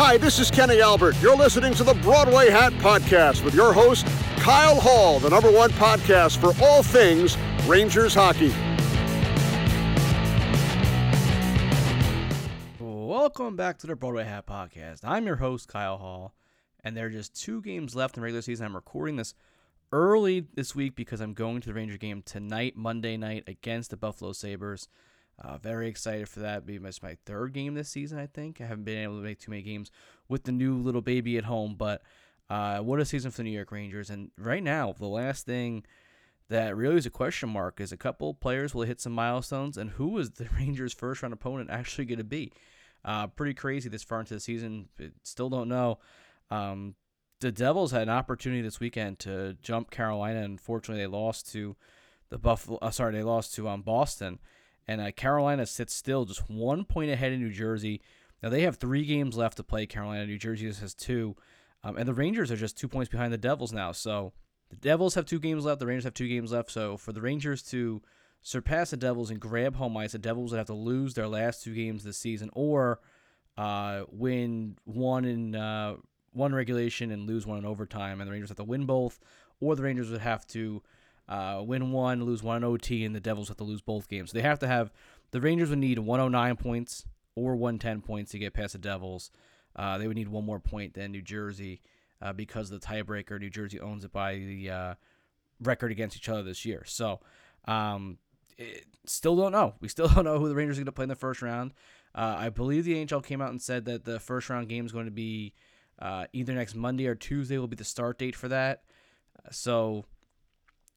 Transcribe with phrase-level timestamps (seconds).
[0.00, 1.20] Hi, this is Kenny Albert.
[1.20, 5.70] You're listening to the Broadway Hat Podcast with your host, Kyle Hall, the number one
[5.70, 8.54] podcast for all things Rangers hockey.
[12.78, 15.00] Welcome back to the Broadway Hat Podcast.
[15.02, 16.32] I'm your host, Kyle Hall,
[16.84, 18.66] and there are just two games left in regular season.
[18.66, 19.34] I'm recording this
[19.90, 23.96] early this week because I'm going to the Ranger game tonight, Monday night, against the
[23.96, 24.86] Buffalo Sabres.
[25.40, 26.66] Uh, very excited for that.
[26.66, 28.60] Be my, my third game this season, I think.
[28.60, 29.90] I haven't been able to make too many games
[30.28, 32.02] with the new little baby at home, but
[32.50, 34.10] uh, what a season for the New York Rangers.
[34.10, 35.84] And right now, the last thing
[36.48, 39.90] that really is a question mark is a couple players will hit some milestones, and
[39.90, 42.52] who is the Rangers' first round opponent actually going to be?
[43.04, 44.88] Uh, pretty crazy this far into the season.
[45.22, 45.98] Still don't know.
[46.50, 46.96] Um,
[47.40, 50.40] the Devils had an opportunity this weekend to jump Carolina.
[50.40, 51.76] Unfortunately, they lost to
[52.30, 52.78] the Buffalo.
[52.82, 54.40] Uh, sorry, they lost to um, Boston
[54.88, 58.00] and uh, Carolina sits still, just one point ahead of New Jersey.
[58.42, 59.86] Now they have three games left to play.
[59.86, 61.36] Carolina, New Jersey just has two,
[61.84, 63.92] um, and the Rangers are just two points behind the Devils now.
[63.92, 64.32] So
[64.70, 65.80] the Devils have two games left.
[65.80, 66.70] The Rangers have two games left.
[66.70, 68.00] So for the Rangers to
[68.42, 71.62] surpass the Devils and grab home ice, the Devils would have to lose their last
[71.62, 73.00] two games this season, or
[73.58, 75.96] uh, win one in uh,
[76.32, 79.18] one regulation and lose one in overtime, and the Rangers have to win both,
[79.60, 80.82] or the Rangers would have to
[81.28, 84.32] uh, win one, lose one in OT, and the Devils have to lose both games.
[84.32, 84.90] They have to have
[85.30, 89.30] the Rangers would need 109 points or 110 points to get past the Devils.
[89.76, 91.82] Uh, they would need one more point than New Jersey
[92.22, 93.38] uh, because of the tiebreaker.
[93.38, 94.94] New Jersey owns it by the uh,
[95.60, 96.82] record against each other this year.
[96.86, 97.20] So,
[97.66, 98.18] um,
[98.56, 99.74] it, still don't know.
[99.80, 101.74] We still don't know who the Rangers are going to play in the first round.
[102.14, 104.92] Uh, I believe the NHL came out and said that the first round game is
[104.92, 105.54] going to be
[106.00, 108.82] uh, either next Monday or Tuesday will be the start date for that.
[109.50, 110.06] So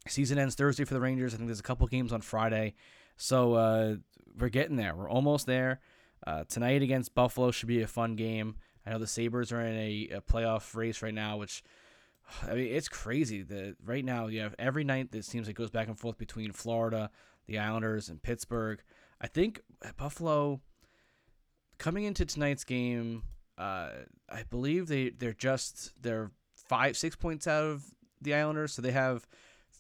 [0.08, 1.34] Season ends Thursday for the Rangers.
[1.34, 2.74] I think there's a couple games on Friday.
[3.18, 3.96] So uh,
[4.40, 4.96] we're getting there.
[4.96, 5.80] We're almost there.
[6.26, 8.56] Uh, tonight against Buffalo should be a fun game.
[8.86, 11.64] I know the Sabres are in a, a playoff race right now, which
[12.48, 13.44] I mean it's crazy.
[13.44, 16.52] The right now you have every night that seems like goes back and forth between
[16.52, 17.10] Florida,
[17.48, 18.82] the Islanders, and Pittsburgh.
[19.20, 19.62] I think
[19.98, 20.62] Buffalo
[21.78, 23.24] coming into tonight's game,
[23.58, 23.90] uh,
[24.30, 27.86] I believe they they're just they're five six points out of
[28.22, 29.28] the Islanders, so they have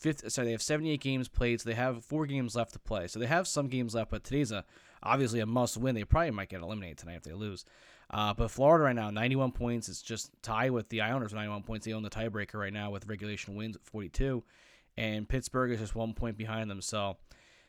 [0.01, 0.29] fifth.
[0.31, 3.07] Sorry, they have 78 games played, so they have four games left to play.
[3.07, 4.65] So they have some games left, but today's a
[5.03, 5.95] obviously a must win.
[5.95, 7.65] They probably might get eliminated tonight if they lose.
[8.09, 9.87] Uh, but Florida right now, 91 points.
[9.87, 11.85] It's just tied with the Islanders, 91 points.
[11.85, 14.43] They own the tiebreaker right now with regulation wins 42,
[14.97, 16.81] and Pittsburgh is just one point behind them.
[16.81, 17.17] So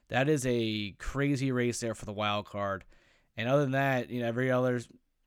[0.09, 2.85] that is a crazy race there for the wild card.
[3.37, 4.81] And other than that, you know, every other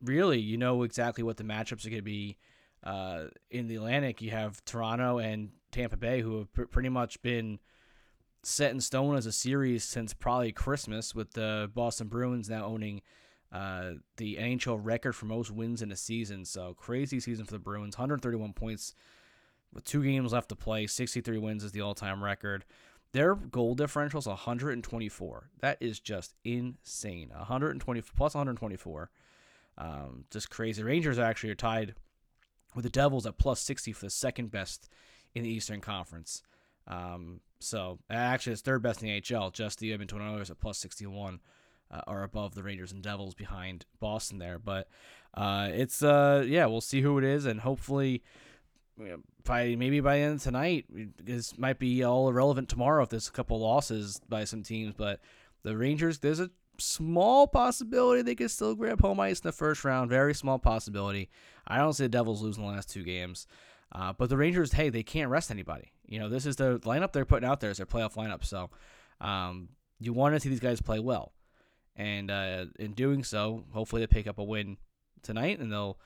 [0.03, 2.37] really, you know exactly what the matchups are going to be.
[2.83, 7.21] Uh, in the Atlantic, you have Toronto and Tampa Bay, who have pr- pretty much
[7.21, 7.59] been
[8.43, 13.01] set in stone as a series since probably Christmas, with the Boston Bruins now owning
[13.51, 16.45] uh, the NHL record for most wins in a season.
[16.45, 18.95] So crazy season for the Bruins, 131 points
[19.73, 20.87] with two games left to play.
[20.87, 22.63] 63 wins is the all-time record.
[23.11, 25.49] Their goal differential is 124.
[25.59, 27.31] That is just insane.
[27.35, 29.09] 120 plus 124.
[29.77, 30.83] Um, just crazy.
[30.83, 31.95] Rangers actually are tied
[32.73, 34.89] with the Devils at plus 60 for the second best
[35.35, 36.41] in the Eastern Conference.
[36.87, 39.53] Um, so actually, it's third best in the HL.
[39.53, 41.39] Just the Edmonton Oilers at plus 61
[41.91, 44.57] uh, are above the Rangers and Devils behind Boston there.
[44.57, 44.87] But
[45.33, 48.23] uh, it's uh, yeah, we'll see who it is, and hopefully.
[49.43, 50.85] by maybe by the end of tonight,
[51.21, 54.93] this might be all irrelevant tomorrow if there's a couple losses by some teams.
[54.95, 55.19] But
[55.63, 59.83] the Rangers, there's a small possibility they could still grab home ice in the first
[59.83, 60.09] round.
[60.09, 61.29] Very small possibility.
[61.67, 63.47] I don't see the Devils losing the last two games.
[63.91, 65.91] Uh, but the Rangers, hey, they can't rest anybody.
[66.07, 68.43] You know, this is the lineup they're putting out there is their playoff lineup.
[68.43, 68.69] So
[69.21, 71.33] um, you want to see these guys play well.
[71.95, 74.77] And uh, in doing so, hopefully they pick up a win
[75.21, 75.97] tonight and they'll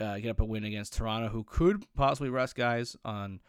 [0.00, 3.40] uh, get up a win against Toronto, who could possibly rest guys on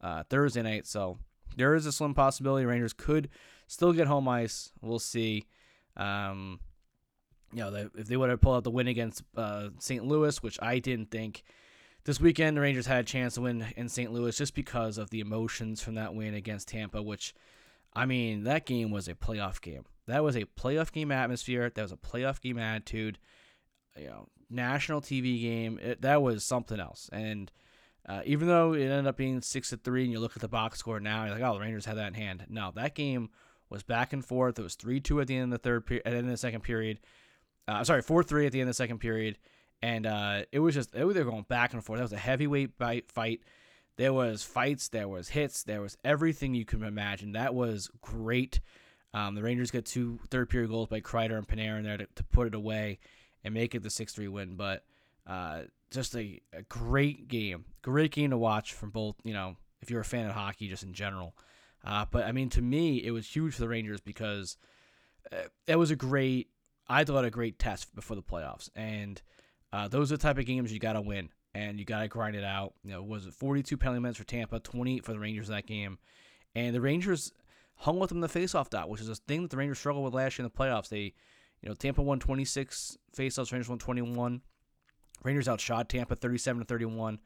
[0.00, 0.86] uh, Thursday night.
[0.86, 1.18] So
[1.56, 3.28] there is a slim possibility Rangers could
[3.68, 4.72] still get home ice.
[4.82, 5.46] We'll see.
[5.96, 6.60] Um,
[7.52, 10.04] you know, if they would have pulled out the win against uh, St.
[10.04, 11.44] Louis, which I didn't think–
[12.06, 14.12] this weekend, the Rangers had a chance to win in St.
[14.12, 17.34] Louis just because of the emotions from that win against Tampa, which
[17.94, 19.84] I mean, that game was a playoff game.
[20.06, 21.70] That was a playoff game atmosphere.
[21.74, 23.18] That was a playoff game attitude.
[23.98, 25.80] You know, national TV game.
[25.82, 27.10] It, that was something else.
[27.12, 27.50] And
[28.08, 30.48] uh, even though it ended up being six to three, and you look at the
[30.48, 32.44] box score now, you're like, oh, the Rangers had that in hand.
[32.48, 33.30] No, that game
[33.68, 34.58] was back and forth.
[34.58, 36.32] It was three two at the end of the third period, at the end of
[36.32, 37.00] the second period.
[37.66, 39.38] I'm uh, sorry, four three at the end of the second period,
[39.82, 41.98] and uh, it was just they were going back and forth.
[41.98, 43.40] That was a heavyweight fight.
[43.96, 47.32] There was fights, there was hits, there was everything you can imagine.
[47.32, 48.60] That was great.
[49.14, 52.24] Um, the Rangers got two third period goals by Kreider and Panarin there to, to
[52.24, 52.98] put it away
[53.42, 54.56] and make it the six three win.
[54.56, 54.84] But
[55.26, 59.16] uh, just a, a great game, great game to watch from both.
[59.24, 61.34] You know, if you're a fan of hockey, just in general.
[61.84, 64.56] Uh, but I mean, to me, it was huge for the Rangers because
[65.32, 66.48] uh, it was a great,
[66.88, 68.68] I thought, a great test before the playoffs.
[68.74, 69.22] And
[69.72, 72.08] uh, those are the type of games you got to win and you got to
[72.08, 72.74] grind it out.
[72.84, 75.66] You know, was it 42 penalty minutes for Tampa, 28 for the Rangers in that
[75.66, 75.98] game,
[76.54, 77.32] and the Rangers
[77.76, 80.04] hung with them in the faceoff dot, which is a thing that the Rangers struggled
[80.04, 80.88] with last year in the playoffs.
[80.88, 81.14] They,
[81.62, 84.42] you know, Tampa won 26 faceoffs, Rangers won 21.
[85.22, 87.18] Rangers outshot Tampa 37 to 31.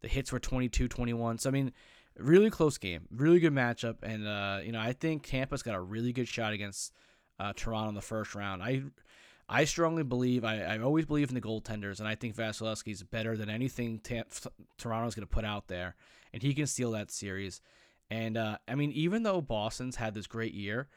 [0.00, 1.40] The hits were 22-21.
[1.40, 1.72] So I mean,
[2.18, 5.80] really close game, really good matchup, and uh, you know, I think Tampa's got a
[5.80, 6.92] really good shot against
[7.38, 8.62] uh, Toronto in the first round.
[8.62, 8.82] I
[9.48, 13.02] I strongly believe, I, I always believe in the goaltenders, and I think Vasilevskiy is
[13.02, 14.24] better than anything Tam-
[14.78, 15.96] Toronto's going to put out there,
[16.32, 17.60] and he can steal that series.
[18.10, 20.88] And, uh, I mean, even though Boston's had this great year,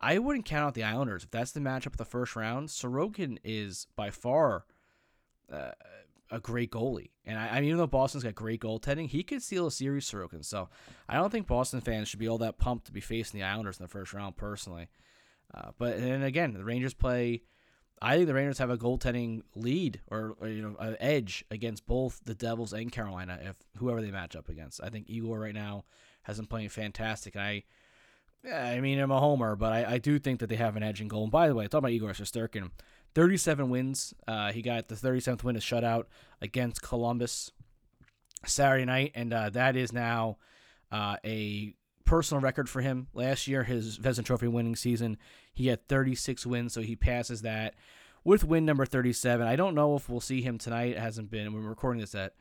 [0.00, 1.24] I wouldn't count out the Islanders.
[1.24, 4.64] If that's the matchup of the first round, Sorokin is by far
[5.52, 5.72] uh,
[6.30, 7.10] a great goalie.
[7.26, 10.10] And I, I, mean, even though Boston's got great goaltending, he could steal a series,
[10.10, 10.44] Sorokin.
[10.44, 10.68] So
[11.08, 13.78] I don't think Boston fans should be all that pumped to be facing the Islanders
[13.78, 14.88] in the first round, personally.
[15.52, 17.42] Uh, but then again, the Rangers play
[18.02, 21.86] I think the Rangers have a goaltending lead or, or, you know an edge against
[21.86, 24.82] both the Devils and Carolina if whoever they match up against.
[24.82, 25.84] I think Igor right now
[26.22, 27.34] has been playing fantastic.
[27.34, 27.64] And I,
[28.50, 31.00] I mean I'm a homer, but I, I do think that they have an edge
[31.00, 31.24] in goal.
[31.24, 32.70] And by the way, talking about Igor Shesterkin,
[33.14, 34.14] 37 wins.
[34.26, 36.04] Uh, he got the 37th win a shutout
[36.40, 37.50] against Columbus
[38.46, 40.38] Saturday night, and uh, that is now
[40.90, 41.74] uh, a
[42.04, 43.08] personal record for him.
[43.14, 45.18] Last year, his Vezina Trophy winning season,
[45.52, 47.74] he had 36 wins, so he passes that
[48.24, 49.46] with win number 37.
[49.46, 50.92] I don't know if we'll see him tonight.
[50.92, 51.52] It hasn't been.
[51.52, 52.34] We're recording this at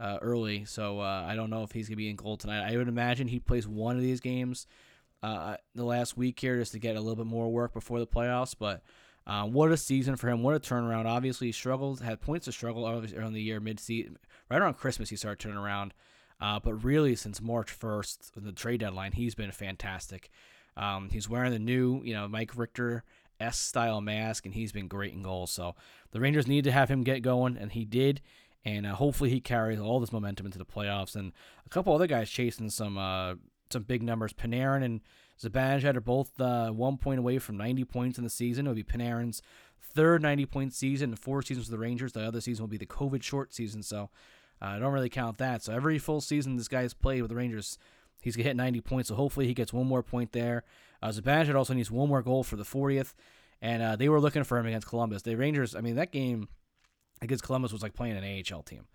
[0.00, 2.70] uh, early, so uh, I don't know if he's gonna be in goal tonight.
[2.70, 4.66] I would imagine he plays one of these games
[5.22, 8.06] uh, the last week here just to get a little bit more work before the
[8.06, 8.54] playoffs.
[8.58, 8.82] But
[9.26, 10.42] uh, what a season for him!
[10.42, 11.06] What a turnaround!
[11.06, 14.18] Obviously, he struggled, had points to struggle early in the year, mid season,
[14.50, 15.10] right around Christmas.
[15.10, 15.94] He started turning around.
[16.40, 20.30] Uh, but really, since March 1st, the trade deadline, he's been fantastic.
[20.76, 23.04] Um, he's wearing the new, you know, Mike Richter
[23.40, 25.50] S style mask, and he's been great in goals.
[25.50, 25.74] So
[26.10, 28.20] the Rangers need to have him get going, and he did.
[28.64, 31.14] And uh, hopefully, he carries all this momentum into the playoffs.
[31.14, 31.32] And
[31.66, 33.34] a couple other guys chasing some uh,
[33.70, 34.32] some big numbers.
[34.32, 35.00] Panarin and
[35.40, 38.66] Zibanejad are both uh, one point away from 90 points in the season.
[38.66, 39.42] It'll be Panarin's
[39.80, 42.12] third 90 point season in four seasons with the Rangers.
[42.12, 43.82] The other season will be the COVID short season.
[43.82, 44.10] So
[44.62, 45.62] uh, I don't really count that.
[45.62, 47.78] So every full season this guy's played with the Rangers,
[48.22, 49.08] he's hit 90 points.
[49.08, 50.64] So hopefully he gets one more point there.
[51.02, 53.14] Uh, Zibanejad also needs one more goal for the 40th,
[53.60, 55.22] and uh, they were looking for him against Columbus.
[55.22, 56.48] The Rangers, I mean, that game
[57.20, 58.86] against Columbus was like playing an AHL team.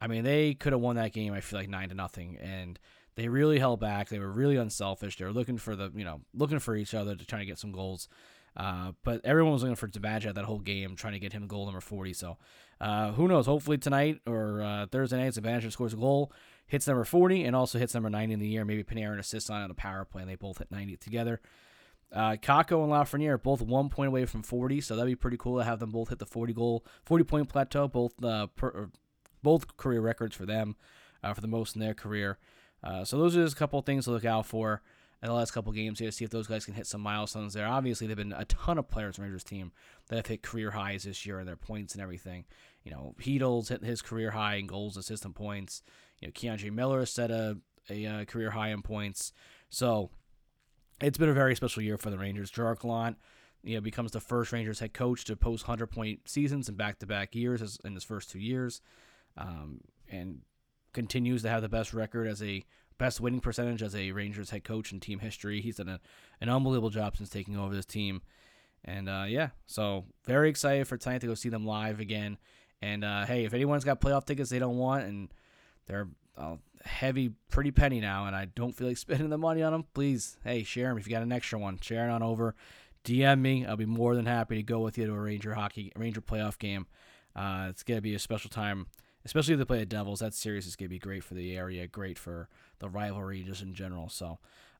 [0.00, 1.32] I mean, they could have won that game.
[1.32, 2.78] I feel like nine to nothing, and
[3.16, 4.08] they really held back.
[4.08, 5.16] They were really unselfish.
[5.16, 7.58] They were looking for the you know looking for each other to try to get
[7.58, 8.08] some goals.
[8.56, 11.66] Uh, but everyone was looking for Zibanejad that whole game, trying to get him goal
[11.66, 12.12] number 40.
[12.14, 12.38] So
[12.80, 13.46] uh, who knows?
[13.46, 16.32] Hopefully tonight or uh, Thursday night, Zibanejad scores a goal,
[16.66, 18.64] hits number 40, and also hits number 90 in the year.
[18.64, 21.40] Maybe Panarin assists on it on a power play, and they both hit 90 together.
[22.12, 25.36] Uh, Kakko and Lafreniere are both one point away from 40, so that'd be pretty
[25.36, 27.88] cool to have them both hit the 40 goal, 40 point plateau.
[27.88, 28.88] Both uh, per,
[29.42, 30.76] both career records for them
[31.22, 32.38] uh, for the most in their career.
[33.02, 34.80] So those are just a couple things to look out for
[35.26, 37.52] in the last couple games here to see if those guys can hit some milestones
[37.52, 37.66] there.
[37.66, 39.72] Obviously, there've been a ton of players in Rangers team
[40.08, 42.44] that have hit career highs this year in their points and everything.
[42.84, 45.82] You know, Chytil's hit his career high in goals, assists, and points.
[46.20, 47.58] You know, K'Andre Miller set a,
[47.90, 49.32] a, a uh, career high in points.
[49.68, 50.10] So
[51.00, 52.50] it's been a very special year for the Rangers.
[52.50, 53.16] Gerard Gallant,
[53.64, 57.00] you know, becomes the first Rangers head coach to post 100 point seasons in back
[57.00, 58.80] to back years in his first two years,
[59.36, 60.42] um, and
[60.92, 62.64] continues to have the best record as a
[62.98, 65.60] best winning percentage as a Rangers head coach in team history.
[65.60, 66.00] He's done a,
[66.40, 68.22] an unbelievable job since taking over this team.
[68.84, 72.38] And uh, yeah, so very excited for tonight to go see them live again.
[72.80, 75.28] And uh, hey, if anyone's got playoff tickets they don't want and
[75.86, 79.72] they're a heavy, pretty penny now, and I don't feel like spending the money on
[79.72, 81.78] them, please, hey, share them if you got an extra one.
[81.80, 82.54] Share it on over.
[83.04, 83.64] DM me.
[83.64, 86.58] I'll be more than happy to go with you to a Ranger hockey, Ranger playoff
[86.58, 86.86] game.
[87.34, 88.86] Uh, it's gonna be a special time
[89.26, 90.20] especially if they play the Devils.
[90.20, 93.62] That series is going to be great for the area, great for the rivalry just
[93.62, 94.08] in general.
[94.08, 94.38] So,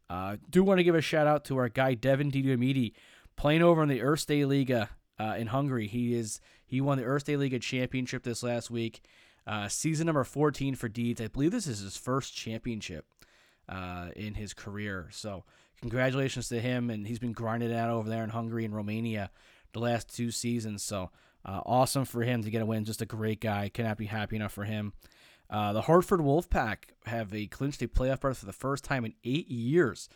[0.08, 2.92] Uh, do want to give a shout out to our guy Devin DiDiomete
[3.34, 5.88] playing over in the Erste Liga uh, in Hungary.
[5.88, 9.02] He is he won the Erste Liga championship this last week.
[9.48, 11.20] Uh, season number 14 for Deeds.
[11.20, 13.04] I believe this is his first championship
[13.68, 15.08] uh, in his career.
[15.10, 15.44] So
[15.80, 19.30] congratulations to him, and he's been grinding out over there in Hungary and Romania
[19.72, 20.82] the last two seasons.
[20.82, 21.10] So
[21.46, 22.84] uh, awesome for him to get a win.
[22.84, 23.70] Just a great guy.
[23.72, 24.92] Cannot be happy enough for him.
[25.48, 26.76] Uh, the Hartford Wolfpack
[27.06, 30.08] have a clinched a playoff berth for the first time in eight years.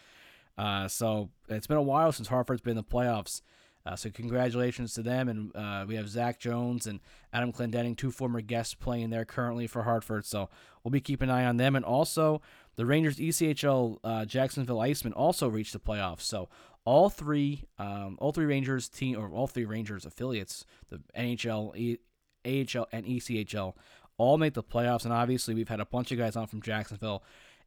[0.59, 3.43] Uh, so it's been a while since Hartford's been in the playoffs.
[3.87, 7.01] Uh, so congratulations to them, and uh, we have Zach Jones and
[7.33, 10.27] Adam Clendenning, two former guests playing there currently for Hartford.
[10.27, 10.51] So
[10.85, 12.43] we'll be keeping an eye on them, and also
[12.77, 16.23] the Rangers ECHL uh, Jacksonville Icemen also reached the playoffs.
[16.23, 16.51] So
[16.85, 21.99] all three, um, all three Rangers team or all three Rangers affiliates, the NHL, e-
[22.45, 23.75] AHL, and ECHL,
[24.17, 25.05] all make the playoffs.
[25.05, 27.23] And obviously, we've had a bunch of guys on from Jacksonville,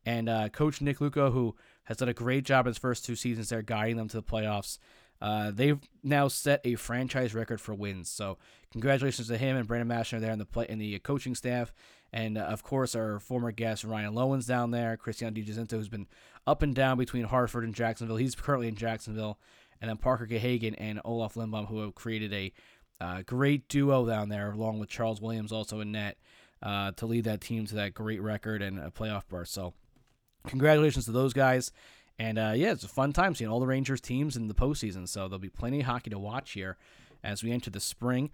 [0.06, 3.16] and uh, Coach Nick Luukko, who has done a great job in his first two
[3.16, 4.80] seasons there, guiding them to the playoffs.
[5.22, 8.10] Uh, they've now set a franchise record for wins.
[8.10, 8.38] So
[8.72, 11.72] congratulations to him and Brandon Mashinter there in the play in the coaching staff,
[12.14, 16.08] and uh, of course our former guest Ryan Lowens down there, Christian DiGiacinto, who's been
[16.46, 18.18] up and down between Hartford and Jacksonville.
[18.18, 19.40] He's currently in Jacksonville,
[19.82, 22.54] and then Parker Gahagen and Olof Lindbom, who have created a
[23.02, 26.18] uh, great duo down there, along with Charles Williams also in net,
[26.62, 29.50] uh, to lead that team to that great record and a playoff berth.
[29.50, 29.74] So
[30.48, 31.72] congratulations to those guys.
[32.20, 35.08] And uh, yeah, it's a fun time seeing all the Rangers teams in the postseason.
[35.08, 36.78] So there'll be plenty of hockey to watch here
[37.24, 38.32] as we enter the spring.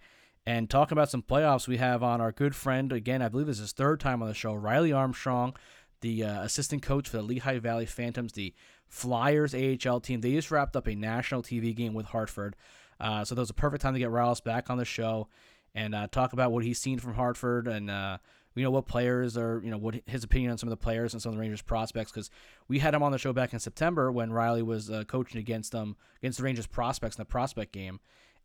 [0.50, 3.58] And talking about some playoffs, we have on our good friend, again, I believe this
[3.58, 5.54] is his third time on the show, Riley Armstrong,
[6.00, 8.52] the uh, assistant coach for the Lehigh Valley Phantoms, the
[8.88, 10.22] Flyers AHL team.
[10.22, 12.56] They just wrapped up a national TV game with Hartford.
[12.98, 15.28] Uh, so that was a perfect time to get Riles back on the show
[15.72, 18.18] and uh, talk about what he's seen from Hartford and uh,
[18.56, 21.12] you know what players are you know what his opinion on some of the players
[21.12, 22.28] and some of the Rangers prospects because
[22.66, 25.70] we had him on the show back in September when Riley was uh, coaching against
[25.70, 28.00] them against the Rangers prospects in the prospect game,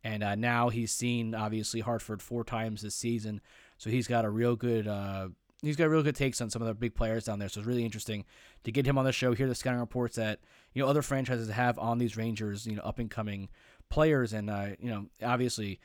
[0.06, 3.40] and uh, now he's seen obviously Hartford four times this season,
[3.76, 4.86] so he's got a real good.
[4.86, 5.28] Uh,
[5.62, 7.66] he's got real good takes on some of the big players down there, so it's
[7.66, 8.24] really interesting
[8.62, 9.32] to get him on the show.
[9.32, 10.38] Hear the scouting reports that
[10.74, 13.48] you know other franchises have on these Rangers, you know, up and coming
[13.88, 15.80] players, and uh, you know, obviously,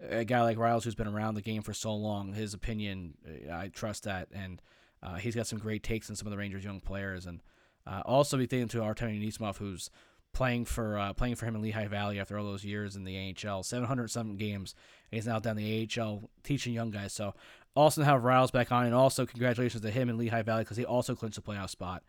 [0.00, 3.52] a guy like Riles who's been around the game for so long, his opinion, uh,
[3.54, 4.62] I trust that, and
[5.02, 7.42] uh, he's got some great takes on some of the Rangers' young players, and
[7.86, 9.90] uh, also be thinking to Artemi Nismov, who's
[10.36, 13.34] playing for uh, playing for him in Lehigh Valley after all those years in the
[13.46, 14.74] AHL, 700 something games.
[15.10, 17.14] He's now down the AHL teaching young guys.
[17.14, 17.32] So
[17.74, 20.84] to have Riles back on, and also congratulations to him in Lehigh Valley because he
[20.84, 22.02] also clinched a playoff spot.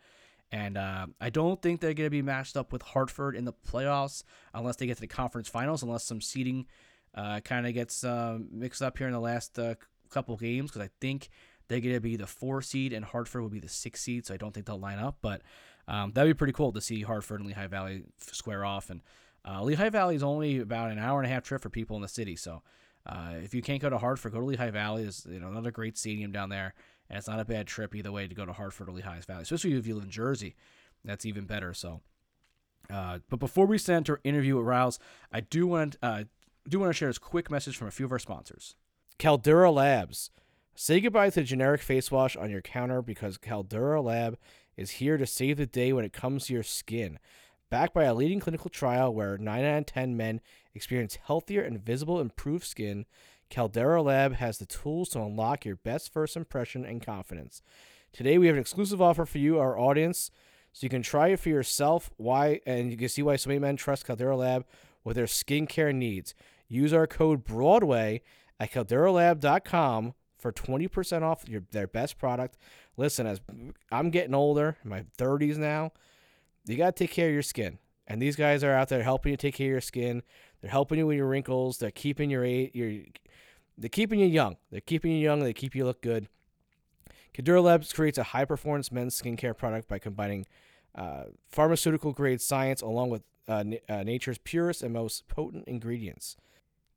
[0.51, 3.53] And uh, I don't think they're going to be matched up with Hartford in the
[3.53, 6.65] playoffs unless they get to the conference finals, unless some seeding
[7.15, 9.75] uh, kind of gets uh, mixed up here in the last uh,
[10.09, 10.71] couple games.
[10.71, 11.29] Because I think
[11.69, 14.25] they're going to be the four seed and Hartford will be the six seed.
[14.25, 15.17] So I don't think they'll line up.
[15.21, 15.41] But
[15.87, 18.89] um, that'd be pretty cool to see Hartford and Lehigh Valley square off.
[18.89, 19.01] And
[19.47, 22.01] uh, Lehigh Valley is only about an hour and a half trip for people in
[22.01, 22.35] the city.
[22.35, 22.61] So
[23.05, 25.03] uh, if you can't go to Hartford, go to Lehigh Valley.
[25.03, 26.73] Is you know another great stadium down there
[27.09, 29.43] and it's not a bad trip either way to go to Hartford or Lehigh Valley,
[29.43, 30.55] especially if you live in Jersey.
[31.05, 31.73] That's even better.
[31.73, 32.01] So,
[32.89, 34.99] uh, but before we send our interview with Riles,
[35.31, 36.23] I do want uh,
[36.67, 38.75] do want to share this quick message from a few of our sponsors.
[39.17, 40.31] Caldera Labs.
[40.75, 44.37] Say goodbye to generic face wash on your counter because Caldera Lab
[44.77, 47.19] is here to save the day when it comes to your skin.
[47.69, 50.39] Backed by a leading clinical trial where 9 out of 10 men
[50.73, 53.05] experience healthier and visible improved skin,
[53.49, 57.61] Caldera Lab has the tools to unlock your best first impression and confidence.
[58.13, 60.31] Today we have an exclusive offer for you, our audience,
[60.71, 62.11] so you can try it for yourself.
[62.17, 64.65] Why and you can see why so many men trust Caldera Lab
[65.03, 66.35] with their skincare needs.
[66.67, 68.21] Use our code Broadway
[68.59, 72.57] at calderalab.com for 20% off your their best product.
[72.97, 73.39] Listen, as
[73.91, 75.91] I'm getting older, in my 30s now,
[76.65, 77.77] you got to take care of your skin.
[78.07, 80.23] And these guys are out there helping you take care of your skin.
[80.61, 81.77] They're helping you with your wrinkles.
[81.77, 83.03] They're keeping your your
[83.77, 84.57] they're keeping you young.
[84.71, 85.41] They're keeping you young.
[85.41, 86.27] They keep you look good.
[87.33, 90.47] Caldera Labs creates a high performance men's skincare product by combining
[90.95, 96.35] uh, pharmaceutical grade science along with uh, uh, nature's purest and most potent ingredients.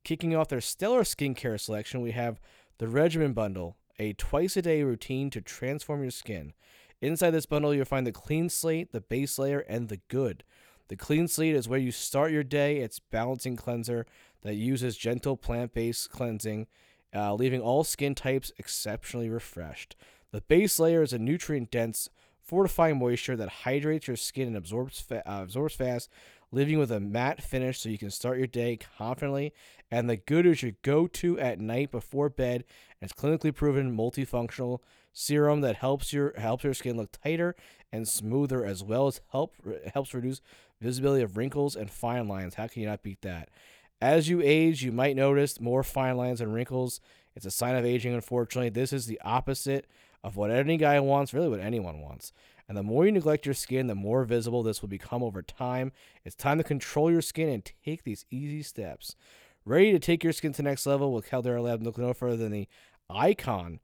[0.02, 2.40] Kicking off their stellar skincare selection, we have
[2.78, 6.54] the Regimen Bundle, a twice a day routine to transform your skin.
[7.02, 10.42] Inside this bundle, you'll find the clean slate, the base layer, and the good.
[10.88, 12.78] The clean slate is where you start your day.
[12.78, 14.06] It's balancing cleanser
[14.42, 16.66] that uses gentle plant-based cleansing,
[17.14, 19.96] uh, leaving all skin types exceptionally refreshed.
[20.32, 22.08] The base layer is a nutrient-dense,
[22.42, 26.10] fortifying moisture that hydrates your skin and absorbs fa- uh, absorbs fast,
[26.52, 29.52] leaving with a matte finish so you can start your day confidently.
[29.90, 32.64] And the good is your go-to at night before bed,
[33.00, 34.80] it's clinically proven multifunctional
[35.12, 37.56] serum that helps your helps your skin look tighter
[37.92, 39.54] and smoother, as well as help
[39.92, 40.40] helps reduce
[40.80, 42.54] visibility of wrinkles and fine lines.
[42.54, 43.48] How can you not beat that?
[44.00, 47.00] As you age, you might notice more fine lines and wrinkles.
[47.36, 48.70] It's a sign of aging, unfortunately.
[48.70, 49.86] This is the opposite
[50.24, 52.32] of what any guy wants, really, what anyone wants.
[52.68, 55.92] And the more you neglect your skin, the more visible this will become over time.
[56.24, 59.16] It's time to control your skin and take these easy steps.
[59.66, 61.82] Ready to take your skin to the next level with Caldera Lab?
[61.82, 62.68] Look no further than the
[63.10, 63.80] Icon.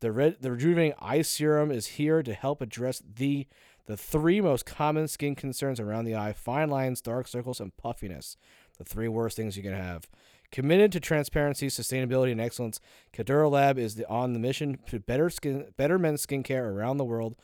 [0.00, 3.46] The, red, the rejuvenating eye serum is here to help address the
[3.86, 8.36] the three most common skin concerns around the eye: fine lines, dark circles, and puffiness.
[8.78, 10.08] The three worst things you can have.
[10.52, 12.80] Committed to transparency, sustainability, and excellence,
[13.12, 17.04] Caldera Lab is the, on the mission to better skin, better men's skincare around the
[17.04, 17.36] world,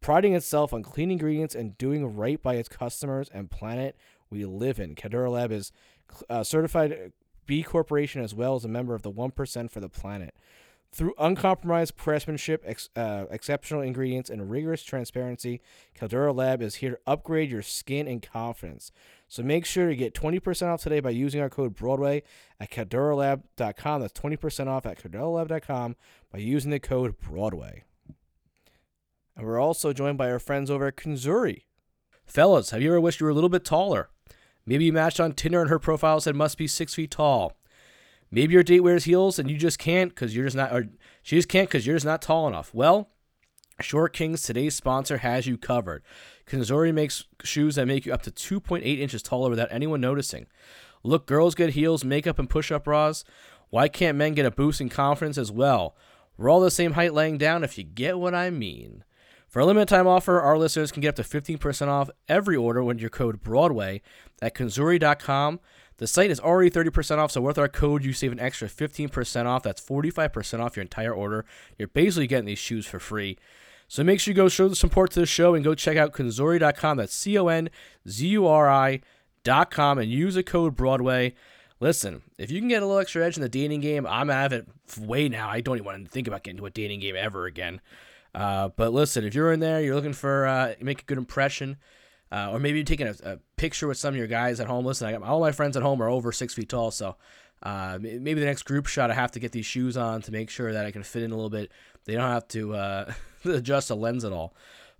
[0.00, 3.96] priding itself on clean ingredients and doing right by its customers and planet
[4.30, 4.94] we live in.
[4.94, 5.72] Caldera Lab is
[6.28, 7.12] uh, certified
[7.46, 10.34] B Corporation as well as a member of the 1% for the planet.
[10.94, 15.60] Through uncompromised craftsmanship, ex, uh, exceptional ingredients, and rigorous transparency,
[15.92, 18.92] Caldera Lab is here to upgrade your skin and confidence.
[19.26, 22.22] So make sure to get 20% off today by using our code Broadway
[22.60, 24.02] at calderalab.com.
[24.02, 25.96] That's 20% off at calderalab.com
[26.30, 27.82] by using the code Broadway.
[29.36, 31.62] And we're also joined by our friends over at Conzuri.
[32.24, 34.10] Fellas, have you ever wished you were a little bit taller?
[34.64, 37.56] Maybe you matched on Tinder and her profile said must be six feet tall.
[38.34, 40.88] Maybe your date wears heels and you just can't because you're just not, or
[41.22, 42.74] she just can't because you're just not tall enough.
[42.74, 43.10] Well,
[43.80, 46.02] Short Kings, today's sponsor, has you covered.
[46.44, 50.48] Conzuri makes shoes that make you up to 2.8 inches taller without anyone noticing.
[51.04, 53.22] Look, girls get heels, makeup, and push up bras.
[53.70, 55.94] Why can't men get a boost in confidence as well?
[56.36, 59.04] We're all the same height laying down if you get what I mean.
[59.46, 62.82] For a limited time offer, our listeners can get up to 15% off every order
[62.82, 64.00] with your code BROADWAY
[64.42, 65.60] at conzuri.com.
[65.98, 69.46] The site is already 30% off, so with our code, you save an extra 15%
[69.46, 69.62] off.
[69.62, 71.44] That's 45% off your entire order.
[71.78, 73.38] You're basically getting these shoes for free.
[73.86, 76.12] So make sure you go show the support to the show and go check out
[76.12, 76.96] conzuri.com.
[76.96, 77.70] That's C O N
[78.08, 81.34] Z U R I.com and use the code Broadway.
[81.80, 84.46] Listen, if you can get a little extra edge in the dating game, I'm out
[84.46, 85.48] of it way now.
[85.48, 87.80] I don't even want to think about getting into a dating game ever again.
[88.34, 91.76] Uh, but listen, if you're in there, you're looking for uh, make a good impression,
[92.32, 94.84] uh, or maybe you're taking a, a, picture with some of your guys at home.
[94.84, 97.16] Listen, I got all my friends at home are over six feet tall, so
[97.62, 100.50] uh, maybe the next group shot I have to get these shoes on to make
[100.50, 101.70] sure that I can fit in a little bit.
[102.04, 103.12] They don't have to uh,
[103.44, 104.54] adjust the lens at all.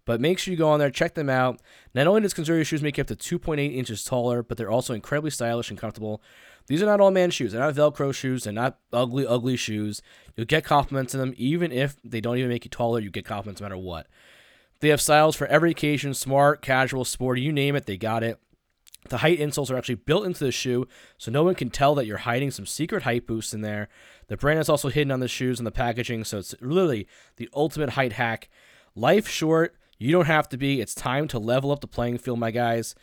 [0.07, 1.61] But make sure you go on there, check them out.
[1.95, 4.93] Not only does Conzuri shoes make you up to 2.8 inches taller, but they're also
[4.93, 6.23] incredibly stylish and comfortable.
[6.67, 7.53] These are not all man shoes.
[7.53, 8.45] They're not Velcro shoes.
[8.45, 10.03] They're not ugly, ugly shoes.
[10.37, 13.01] You'll get compliments in them, even if they don't even make you taller.
[13.01, 14.07] You get compliments no matter what.
[14.85, 18.39] They have styles for every occasion smart, casual, sporty, you name it, they got it.
[19.09, 22.05] The height insoles are actually built into the shoe, so no one can tell that
[22.05, 23.89] you're hiding some secret height boost in there.
[24.27, 27.49] The brand is also hidden on the shoes and the packaging, so it's really the
[27.55, 28.51] ultimate height hack.
[28.95, 30.83] Life short, you don't have to be.
[30.83, 32.95] It's time to level up the playing field, my guys.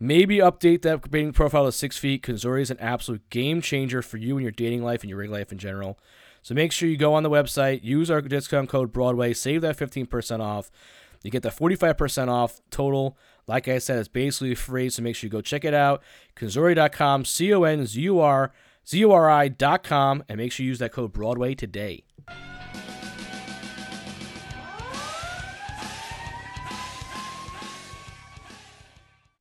[0.00, 2.24] Maybe update that dating profile to six feet.
[2.24, 5.38] Conzuri is an absolute game changer for you and your dating life and your regular
[5.38, 5.96] life in general.
[6.42, 9.76] So make sure you go on the website, use our discount code Broadway, save that
[9.76, 10.72] 15% off.
[11.22, 13.16] You get the 45% off total.
[13.46, 16.02] Like I said, it's basically free, so make sure you go check it out.
[16.36, 18.52] Conzuri.com, C O N Z U R
[18.86, 22.04] Z U R I.com, and make sure you use that code Broadway today.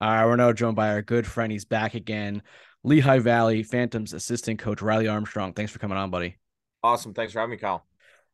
[0.02, 1.52] All right, we're now joined by our good friend.
[1.52, 2.42] He's back again.
[2.84, 5.52] Lehigh Valley Phantoms assistant coach Riley Armstrong.
[5.52, 6.38] Thanks for coming on, buddy.
[6.82, 7.14] Awesome.
[7.14, 7.86] Thanks for having me, Kyle.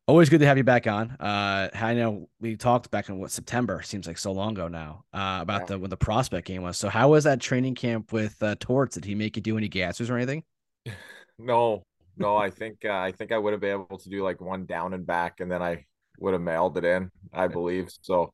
[0.07, 1.11] Always good to have you back on.
[1.19, 5.03] Uh, I know we talked back in what September seems like so long ago now
[5.11, 5.65] uh, about yeah.
[5.65, 6.77] the when the prospect game was.
[6.77, 8.93] So how was that training camp with uh, Torts?
[8.93, 10.43] Did he make you do any gassers or anything?
[11.37, 11.83] No,
[12.15, 12.37] no.
[12.37, 14.93] I think uh, I think I would have been able to do like one down
[14.93, 15.83] and back, and then I
[16.17, 17.11] would have mailed it in.
[17.33, 18.31] I believe so.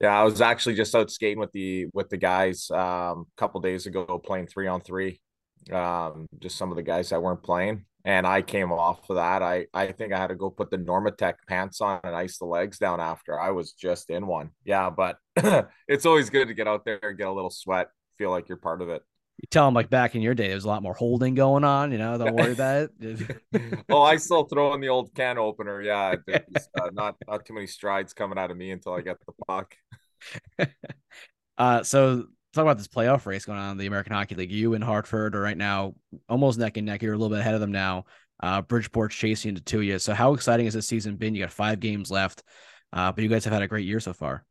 [0.00, 3.60] Yeah, I was actually just out skating with the with the guys um, a couple
[3.60, 5.20] days ago, playing three on three.
[5.72, 9.42] Um, just some of the guys that weren't playing, and I came off of that.
[9.42, 12.46] I I think I had to go put the Normatec pants on and ice the
[12.46, 13.38] legs down after.
[13.38, 14.50] I was just in one.
[14.64, 15.18] Yeah, but
[15.88, 17.88] it's always good to get out there and get a little sweat,
[18.18, 19.02] feel like you're part of it.
[19.38, 21.92] You tell them like back in your day, there's a lot more holding going on.
[21.92, 23.38] You know, don't worry about it.
[23.88, 25.80] oh, I still throw in the old can opener.
[25.80, 29.32] Yeah, uh, not not too many strides coming out of me until I get the
[29.46, 29.76] puck.
[31.56, 34.52] uh, so talk about this playoff race going on in the American Hockey League.
[34.52, 35.94] You and Hartford are right now
[36.28, 37.02] almost neck and neck.
[37.02, 38.04] You're a little bit ahead of them now.
[38.42, 40.04] Uh, Bridgeport's chasing into two years.
[40.04, 41.34] So how exciting has this season been?
[41.34, 42.42] You got five games left,
[42.92, 44.44] uh, but you guys have had a great year so far.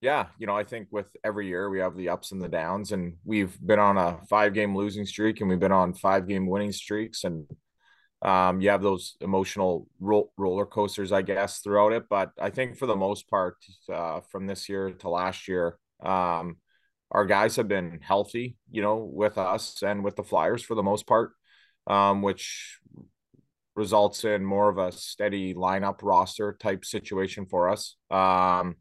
[0.00, 2.92] Yeah, you know, I think with every year we have the ups and the downs,
[2.92, 6.46] and we've been on a five game losing streak, and we've been on five game
[6.46, 7.46] winning streaks, and
[8.24, 12.04] Um, you have those emotional ro- roller coasters, I guess, throughout it.
[12.08, 13.56] But I think for the most part,
[13.92, 16.56] uh, from this year to last year, um,
[17.12, 20.82] our guys have been healthy, you know, with us and with the Flyers for the
[20.82, 21.32] most part,
[21.86, 22.78] um, which
[23.76, 27.96] results in more of a steady lineup roster type situation for us.
[28.10, 28.76] Um,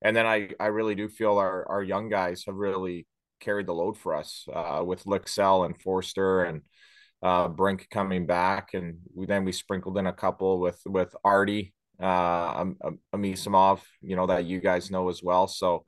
[0.00, 3.06] and then I, I really do feel our, our young guys have really
[3.40, 6.62] carried the load for us uh, with Lycksell and Foerster and
[7.22, 11.72] uh, Brink coming back, and we, then we sprinkled in a couple with with Artie
[12.00, 12.64] uh,
[13.14, 15.46] Anisimov, you know that you guys know as well.
[15.46, 15.84] So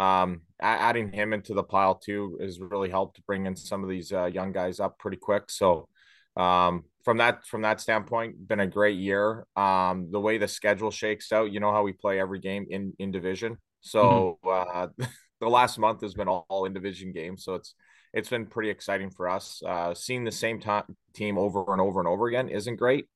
[0.00, 3.90] um, adding him into the pile too has really helped to bring in some of
[3.90, 5.50] these uh, young guys up pretty quick.
[5.50, 5.88] So
[6.36, 9.46] um, from that from that standpoint, been a great year.
[9.56, 12.94] Um, the way the schedule shakes out, you know how we play every game in
[12.98, 13.58] in division.
[13.82, 15.02] So mm-hmm.
[15.02, 15.06] uh,
[15.40, 17.44] the last month has been all, all in division games.
[17.44, 17.74] So it's
[18.14, 19.62] it's been pretty exciting for us.
[19.64, 23.06] Uh, seeing the same t- team over and over and over again isn't great,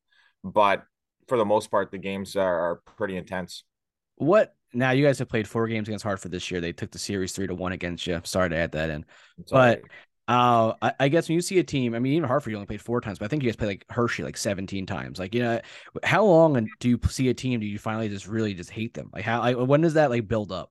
[0.44, 0.84] but
[1.28, 3.64] for the most part, the games are, are pretty intense.
[4.16, 4.90] What now?
[4.90, 6.60] You guys have played four games against Hartford this year.
[6.60, 8.20] They took the series three to one against you.
[8.24, 9.04] Sorry to add that in,
[9.50, 9.82] but
[10.26, 12.66] uh, I, I, guess when you see a team, I mean, even Hartford, you only
[12.66, 15.18] played four times, but I think you guys played like Hershey like 17 times.
[15.18, 15.60] Like, you know,
[16.02, 17.60] how long do you see a team?
[17.60, 19.10] Do you finally just really just hate them?
[19.12, 20.70] Like, how, like, when does that like build up?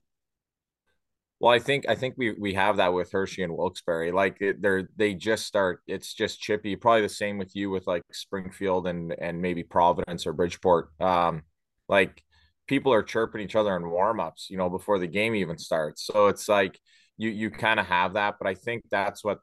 [1.39, 4.11] Well, I think I think we we have that with Hershey and Wilkes-Barre.
[4.11, 5.81] Like they're they just start.
[5.87, 6.77] It's just chippy.
[6.77, 10.89] Probably the same with you with like Springfield and and maybe Providence or Bridgeport.
[11.01, 11.43] Um,
[11.89, 12.23] like
[12.67, 16.05] people are chirping each other in warm-ups, you know, before the game even starts.
[16.05, 16.79] So it's like
[17.17, 19.39] you you kind of have that, but I think that's what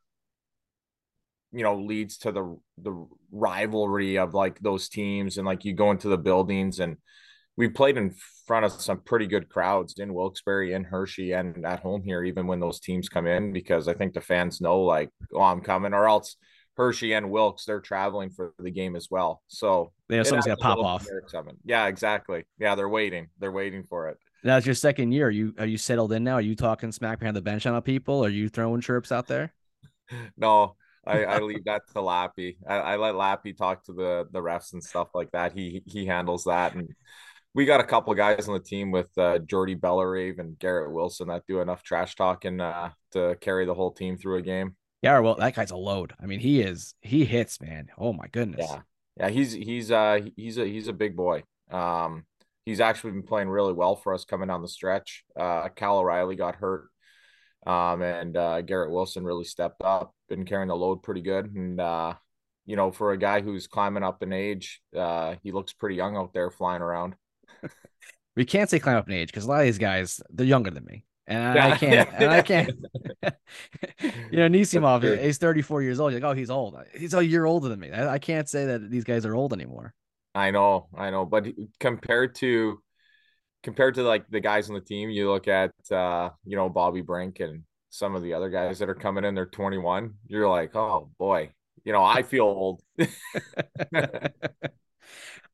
[1.52, 5.90] you know leads to the the rivalry of like those teams and like you go
[5.90, 6.96] into the buildings and
[7.56, 8.14] we played in
[8.46, 12.46] front of some pretty good crowds in Wilkes-Barre and Hershey and at home here, even
[12.46, 15.92] when those teams come in, because I think the fans know like, oh, I'm coming,
[15.92, 16.36] or else
[16.76, 19.42] Hershey and Wilkes, they're traveling for the game as well.
[19.48, 21.06] So yeah, something's gonna pop off.
[21.64, 22.44] Yeah, exactly.
[22.58, 23.28] Yeah, they're waiting.
[23.38, 24.18] They're waiting for it.
[24.42, 25.26] Now it's your second year.
[25.26, 26.34] Are you are you settled in now?
[26.34, 28.24] Are you talking smack behind the bench on people?
[28.24, 29.52] Are you throwing chirps out there?
[30.36, 32.56] no, I, I leave that to Lappy.
[32.66, 35.52] I, I let Lappy talk to the the refs and stuff like that.
[35.52, 36.88] He he handles that and
[37.54, 41.28] we got a couple guys on the team with uh, Jordy Bellerive and Garrett Wilson
[41.28, 44.76] that do enough trash talking uh, to carry the whole team through a game.
[45.02, 46.12] Yeah, well, that guy's a load.
[46.20, 47.88] I mean, he is he hits, man.
[47.96, 48.66] Oh my goodness.
[48.68, 48.80] Yeah,
[49.16, 51.42] yeah, he's he's uh he's a he's a big boy.
[51.70, 52.24] Um,
[52.66, 55.24] he's actually been playing really well for us coming down the stretch.
[55.38, 56.88] Uh, Cal O'Reilly got hurt,
[57.66, 61.80] um, and uh, Garrett Wilson really stepped up, been carrying the load pretty good, and
[61.80, 62.14] uh,
[62.66, 66.16] you know, for a guy who's climbing up in age, uh, he looks pretty young
[66.16, 67.14] out there flying around
[68.36, 70.70] we can't say climb up in age because a lot of these guys they're younger
[70.70, 72.10] than me, and I, can't.
[72.14, 72.70] and I can't.
[74.30, 76.12] you know, Nisimov, he's 34 years old.
[76.12, 76.76] You're like, oh, he's old.
[76.96, 77.90] He's a year older than me.
[77.90, 79.94] I, I can't say that these guys are old anymore.
[80.34, 81.46] I know, I know, but
[81.78, 82.80] compared to
[83.62, 87.00] compared to like the guys on the team, you look at uh, you know Bobby
[87.00, 89.34] Brink and some of the other guys that are coming in.
[89.34, 90.14] They're 21.
[90.26, 91.50] You're like, oh boy,
[91.84, 92.82] you know, I feel old.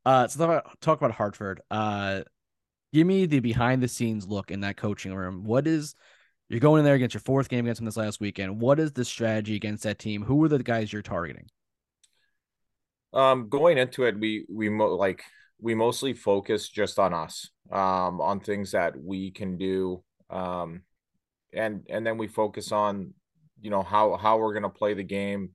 [0.06, 1.60] Uh, so talk about, talk about Hartford.
[1.68, 2.20] Uh,
[2.92, 5.44] give me the behind the scenes look in that coaching room.
[5.44, 5.94] What is
[6.48, 8.60] you're going in there against your fourth game against them this last weekend?
[8.60, 10.22] What is the strategy against that team?
[10.22, 11.48] Who are the guys you're targeting?
[13.12, 15.22] Um, going into it, we we mo- like
[15.60, 20.82] we mostly focus just on us, um, on things that we can do, um,
[21.52, 23.14] and and then we focus on,
[23.60, 25.50] you know, how how we're gonna play the game,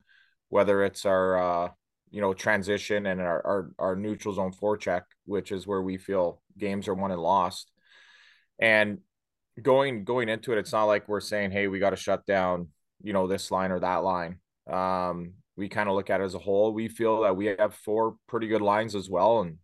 [0.49, 1.69] whether it's our uh,
[2.11, 6.41] you know, transition and our, our, our neutral zone forecheck, which is where we feel
[6.61, 7.69] games are won and lost.
[8.59, 8.99] And
[9.61, 12.69] going going into it, it's not like we're saying, hey, we got to shut down,
[13.03, 14.39] you know, this line or that line.
[14.71, 16.73] Um, we kind of look at it as a whole.
[16.73, 19.41] We feel that we have four pretty good lines as well.
[19.41, 19.57] And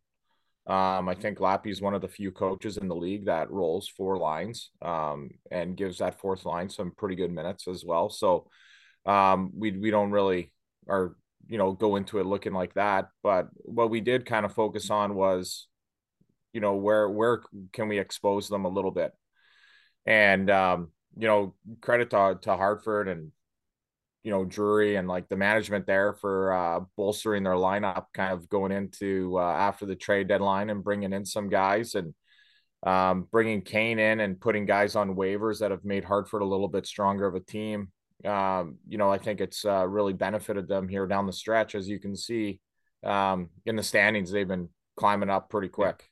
[0.67, 3.88] um, I think Lappy is one of the few coaches in the league that rolls
[3.88, 8.10] four lines um, and gives that fourth line some pretty good minutes as well.
[8.10, 8.49] So
[9.05, 10.51] um, we we don't really
[10.89, 11.15] are
[11.47, 14.89] you know go into it looking like that but what we did kind of focus
[14.89, 15.67] on was
[16.58, 19.12] you know where where can we expose them a little bit
[20.08, 23.32] and um you know credit to, to hartford and
[24.24, 28.50] you know drury and like the management there for uh bolstering their lineup kind of
[28.50, 32.15] going into uh, after the trade deadline and bringing in some guys and
[32.84, 36.67] um, bringing Kane in and putting guys on waivers that have made Hartford a little
[36.67, 37.91] bit stronger of a team
[38.26, 41.76] um, you know, I think it's uh, really benefited them here down the stretch.
[41.76, 42.60] As you can see
[43.04, 46.10] um, in the standings, they've been climbing up pretty quick.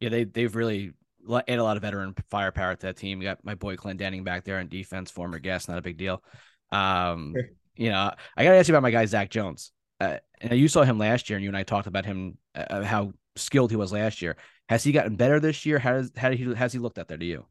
[0.00, 0.92] Yeah, they they've really
[1.28, 3.20] added a lot of veteran firepower to that team.
[3.20, 6.22] You got my boy Clendenning back there on defense, former guest, not a big deal.
[6.70, 7.42] Um,
[7.76, 9.72] you know, I gotta ask you about my guy Zach Jones.
[10.00, 12.82] uh, and you saw him last year, and you and I talked about him uh,
[12.82, 14.36] how skilled he was last year.
[14.68, 15.78] Has he gotten better this year?
[15.78, 17.46] How does how did he has he looked out there to you?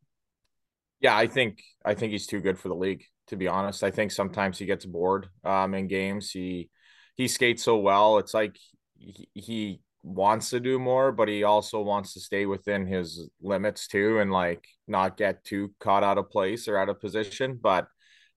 [0.99, 3.03] Yeah, I think I think he's too good for the league.
[3.27, 6.31] To be honest, I think sometimes he gets bored um, in games.
[6.31, 6.69] He
[7.15, 8.17] he skates so well.
[8.19, 8.57] It's like
[8.97, 13.87] he, he wants to do more, but he also wants to stay within his limits
[13.87, 17.59] too, and like not get too caught out of place or out of position.
[17.61, 17.87] But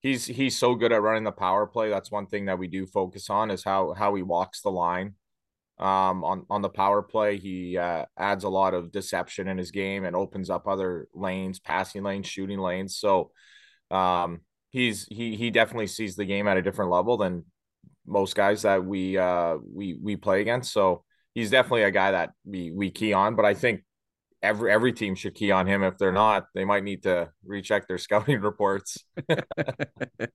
[0.00, 1.88] he's he's so good at running the power play.
[1.90, 5.14] That's one thing that we do focus on is how how he walks the line.
[5.78, 9.70] Um, on on the power play, he uh, adds a lot of deception in his
[9.70, 12.98] game and opens up other lanes, passing lanes, shooting lanes.
[12.98, 13.30] So,
[13.90, 17.44] um, he's he he definitely sees the game at a different level than
[18.06, 20.72] most guys that we uh we we play against.
[20.72, 21.04] So
[21.40, 23.35] he's definitely a guy that we we key on.
[23.35, 23.83] But I think
[24.42, 25.83] every every team should key on him.
[25.83, 28.98] If they're not, they might need to recheck their scouting reports.
[29.29, 30.29] and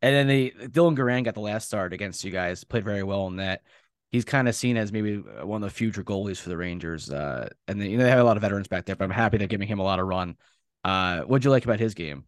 [0.00, 3.36] then the Dylan Garand got the last start against you guys, played very well in
[3.36, 3.62] that.
[4.10, 7.10] He's kind of seen as maybe one of the future goalies for the Rangers.
[7.10, 9.10] Uh, and they, you know, they have a lot of veterans back there, but I'm
[9.10, 10.36] happy they're giving him a lot of run.
[10.82, 12.24] Uh, what'd you like about his game?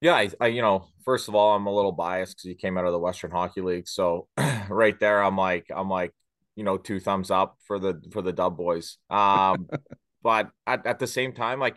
[0.00, 2.78] Yeah, I, I, you know, first of all, I'm a little biased because he came
[2.78, 3.88] out of the Western Hockey League.
[3.88, 4.28] So
[4.68, 6.12] right there, I'm like, I'm like,
[6.56, 8.98] you know, two thumbs up for the for the Dub boys.
[9.10, 9.68] Um,
[10.22, 11.76] but at, at the same time, like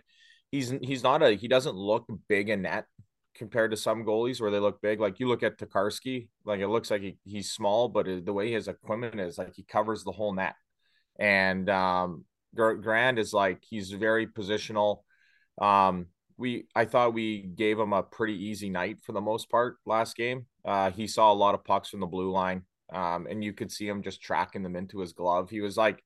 [0.52, 2.86] he's he's not a he doesn't look big in net
[3.36, 5.00] compared to some goalies where they look big.
[5.00, 8.52] Like you look at Tokarski, like it looks like he, he's small, but the way
[8.52, 10.56] his equipment is, like he covers the whole net.
[11.20, 15.02] And um, Garand is like he's very positional.
[15.62, 16.08] Um,
[16.38, 20.16] we I thought we gave him a pretty easy night for the most part last
[20.16, 20.46] game.
[20.64, 23.72] Uh, he saw a lot of pucks from the blue line, um, and you could
[23.72, 25.50] see him just tracking them into his glove.
[25.50, 26.04] He was like,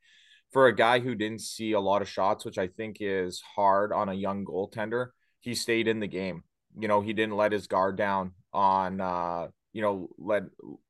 [0.52, 3.92] for a guy who didn't see a lot of shots, which I think is hard
[3.94, 6.44] on a young goaltender, he stayed in the game.
[6.78, 10.44] You know, he didn't let his guard down on, uh, you know, let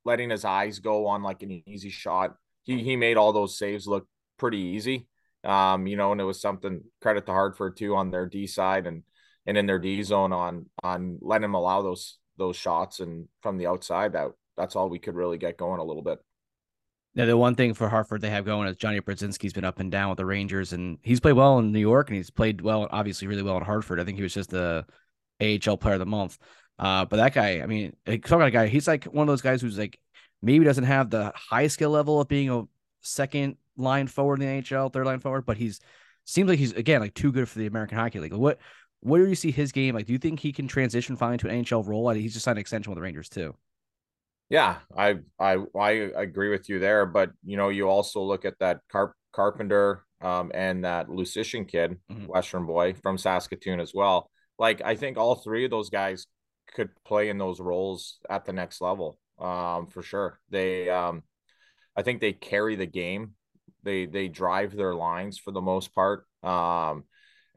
[0.06, 2.36] letting his eyes go on like an easy shot.
[2.64, 5.08] He he made all those saves look pretty easy.
[5.44, 8.88] Um, you know, and it was something credit to Hartford too on their D side
[8.88, 9.04] and
[9.46, 13.58] and in their D zone on on letting him allow those those shots and from
[13.58, 16.20] the outside that that's all we could really get going a little bit.
[17.16, 19.92] Yeah, the one thing for Hartford they have going is Johnny Brodzinski's been up and
[19.92, 22.88] down with the Rangers, and he's played well in New York, and he's played well,
[22.92, 24.00] obviously, really well in Hartford.
[24.00, 24.86] I think he was just the
[25.42, 26.38] AHL Player of the Month.
[26.78, 28.68] Uh, but that guy, I mean, talk about a guy.
[28.68, 30.00] He's like one of those guys who's like
[30.42, 32.64] maybe doesn't have the high skill level of being a
[33.02, 35.80] second line forward in the NHL, third line forward, but he's
[36.26, 38.34] seems like he's again like too good for the American Hockey League.
[38.34, 38.60] What
[39.02, 39.96] where do you see his game?
[39.96, 42.10] Like, do you think he can transition finally to an NHL role?
[42.12, 43.56] He's just signed an extension with the Rangers too.
[44.50, 48.58] Yeah, I I I agree with you there, but you know, you also look at
[48.60, 52.26] that Carp Carpenter um, and that Lucian kid, mm-hmm.
[52.26, 54.30] Western boy from Saskatoon as well.
[54.58, 56.26] Like, I think all three of those guys
[56.74, 60.40] could play in those roles at the next level, um, for sure.
[60.50, 61.24] They, um,
[61.96, 63.36] I think they carry the game.
[63.84, 66.26] They they drive their lines for the most part.
[66.44, 67.06] Um,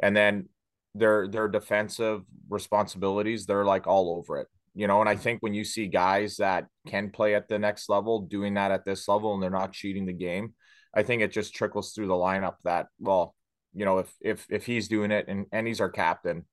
[0.01, 0.49] and then
[0.95, 4.49] their their defensive responsibilities, they're like all over it.
[4.75, 5.21] You know, and I mm.
[5.21, 8.85] think when you see guys that can play at the next level doing that at
[8.85, 10.55] this level and they're not cheating the game,
[10.95, 13.35] I think it just trickles through the lineup that, well,
[13.75, 16.47] you know, if if if he's doing it and, and he's our captain,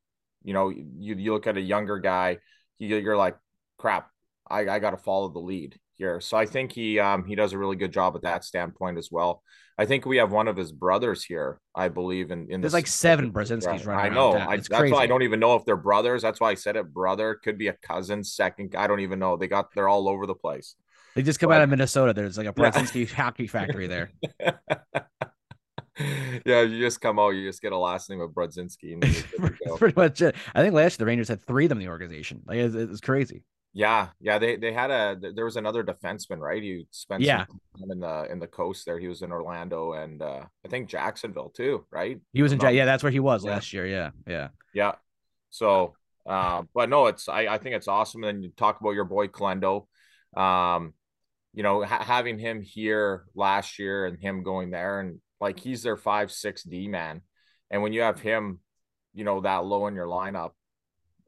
[0.43, 2.37] you know, you, you look at a younger guy,
[2.77, 3.37] you, you're like,
[3.77, 4.09] crap,
[4.49, 6.19] I, I got to follow the lead here.
[6.19, 9.09] So I think he um he does a really good job at that standpoint as
[9.11, 9.43] well.
[9.77, 12.31] I think we have one of his brothers here, I believe.
[12.31, 14.11] In, in there's like seven Brodzinskis running.
[14.11, 14.33] I know.
[14.33, 16.21] I, that's why I don't even know if they're brothers.
[16.21, 16.91] That's why I said it.
[16.93, 18.75] Brother could be a cousin, second.
[18.75, 19.37] I don't even know.
[19.37, 20.75] They got they're all over the place.
[21.15, 22.13] They just come but, out of Minnesota.
[22.13, 23.15] There's like a Brodzinski yeah.
[23.15, 24.11] hockey factory there.
[26.45, 28.99] yeah, you just come out, you just get a last name of Brodzinski.
[29.77, 30.35] pretty much it.
[30.53, 32.41] I think last year the Rangers had three of them in the organization.
[32.45, 33.43] Like it's, it's crazy.
[33.73, 36.61] Yeah, yeah, they they had a there was another defenseman, right?
[36.61, 37.45] He spent yeah
[37.79, 38.97] in the in the coast there.
[38.97, 42.19] He was in Orlando and uh I think Jacksonville too, right?
[42.33, 43.51] He was in yeah, that's where he was yeah.
[43.51, 43.85] last year.
[43.85, 44.93] Yeah, yeah, yeah.
[45.51, 45.95] So,
[46.27, 48.23] uh, but no, it's I I think it's awesome.
[48.23, 49.85] And you talk about your boy Calendo,
[50.35, 50.93] um,
[51.53, 55.83] you know, ha- having him here last year and him going there and like he's
[55.83, 57.21] their five six D man,
[57.69, 58.61] and when you have him,
[59.13, 60.51] you know that low in your lineup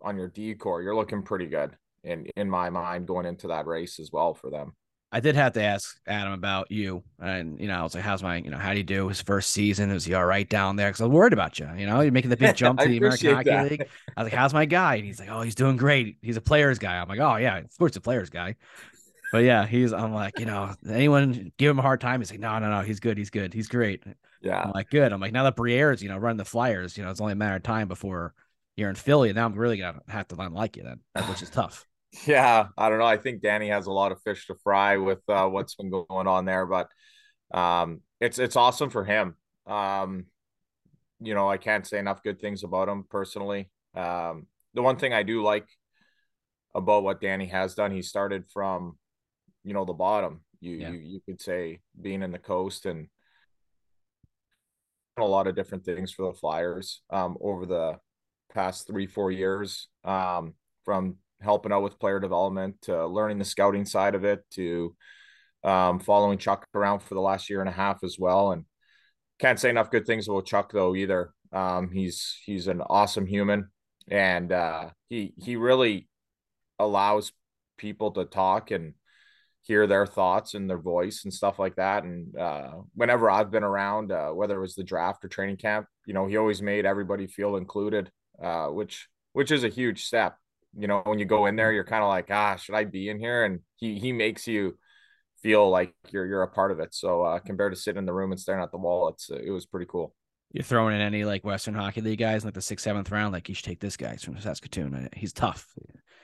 [0.01, 3.67] on your D core, you're looking pretty good in in my mind going into that
[3.67, 4.73] race as well for them.
[5.13, 8.23] I did have to ask Adam about you, and you know, I was like, "How's
[8.23, 9.91] my, you know, how do you do his first season?
[9.91, 11.67] Is he all right down there?" Because I was worried about you.
[11.75, 13.71] You know, you're making the big jump to the American Hockey that.
[13.71, 13.87] League.
[14.15, 16.17] I was like, "How's my guy?" And he's like, "Oh, he's doing great.
[16.21, 18.55] He's a players guy." I'm like, "Oh yeah, of course, a players guy."
[19.33, 19.91] But yeah, he's.
[19.91, 22.21] I'm like, you know, anyone give him a hard time?
[22.21, 23.17] He's like, "No, no, no, he's good.
[23.17, 23.53] He's good.
[23.53, 24.03] He's great."
[24.41, 24.61] Yeah.
[24.61, 25.11] I'm like, good.
[25.11, 27.35] I'm like, now that Briere's, you know, running the Flyers, you know, it's only a
[27.35, 28.33] matter of time before
[28.75, 29.29] you're in Philly.
[29.29, 31.85] And now I'm really gonna have to like you then, which is tough.
[32.25, 33.05] Yeah, I don't know.
[33.05, 36.27] I think Danny has a lot of fish to fry with uh, what's been going
[36.27, 36.87] on there, but
[37.53, 39.35] um, it's it's awesome for him.
[39.65, 40.25] Um,
[41.21, 43.69] you know, I can't say enough good things about him personally.
[43.95, 45.67] Um, the one thing I do like
[46.75, 48.97] about what Danny has done, he started from,
[49.63, 50.41] you know, the bottom.
[50.59, 50.89] You yeah.
[50.89, 53.07] you, you could say being in the coast and
[55.17, 57.99] a lot of different things for the Flyers um, over the
[58.53, 63.85] past three four years, um, from helping out with player development to learning the scouting
[63.85, 64.95] side of it to
[65.63, 68.51] um, following Chuck around for the last year and a half as well.
[68.51, 68.65] And
[69.39, 71.33] can't say enough good things about Chuck though either.
[71.51, 73.69] Um, he's he's an awesome human,
[74.09, 76.07] and uh, he he really
[76.79, 77.31] allows
[77.77, 78.93] people to talk and
[79.63, 82.03] hear their thoughts and their voice and stuff like that.
[82.03, 85.87] And uh, whenever I've been around, uh, whether it was the draft or training camp,
[86.05, 90.37] you know, he always made everybody feel included, uh, which which is a huge step.
[90.77, 93.09] You know, when you go in there, you're kind of like, ah, should I be
[93.09, 93.43] in here?
[93.43, 94.77] And he he makes you
[95.41, 96.93] feel like you're you're a part of it.
[96.93, 99.51] So uh, compared to sitting in the room and staring at the wall, it's it
[99.51, 100.15] was pretty cool.
[100.53, 103.47] You're throwing in any like Western Hockey League guys, like the sixth, seventh round, like
[103.47, 105.09] you should take this guy from Saskatoon.
[105.15, 105.73] He's tough.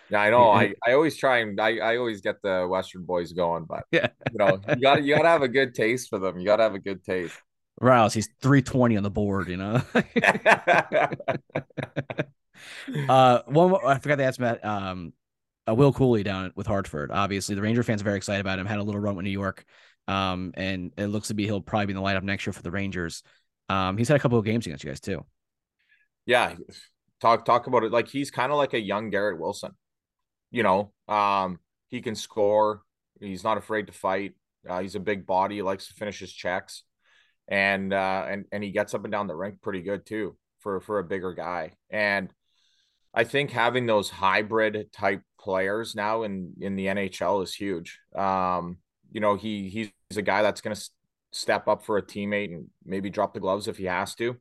[0.09, 0.49] Yeah, I know.
[0.51, 4.07] I, I always try and I, I always get the Western boys going, but yeah,
[4.31, 6.39] you know, you gotta you got to have a good taste for them.
[6.39, 7.35] You got to have a good taste.
[7.79, 9.81] Rouse, he's 320 on the board, you know.
[13.09, 15.13] uh, one I forgot to ask about um,
[15.67, 17.11] uh, Will Cuylle down with Hartford.
[17.11, 18.65] Obviously, the Ranger fans are very excited about him.
[18.65, 19.65] Had a little run with New York,
[20.07, 22.61] um, and it looks to be he'll probably be in the lineup next year for
[22.61, 23.23] the Rangers.
[23.69, 25.25] Um, he's had a couple of games against you guys too.
[26.25, 26.55] Yeah,
[27.21, 27.91] talk talk about it.
[27.91, 29.71] Like he's kind of like a young Garrett Wilson.
[30.51, 32.81] You know, um, he can score.
[33.19, 34.33] He's not afraid to fight.
[34.67, 35.55] Uh, he's a big body.
[35.55, 36.83] He likes to finish his checks,
[37.47, 40.79] and uh, and and he gets up and down the rink pretty good too for
[40.79, 41.73] for a bigger guy.
[41.89, 42.31] And
[43.17, 47.99] I think having those hybrid type players now in in the NHL is huge.
[48.15, 48.77] Um,
[49.11, 50.89] you know, he he's a guy that's going to
[51.31, 54.37] step up for a teammate and maybe drop the gloves if he has to.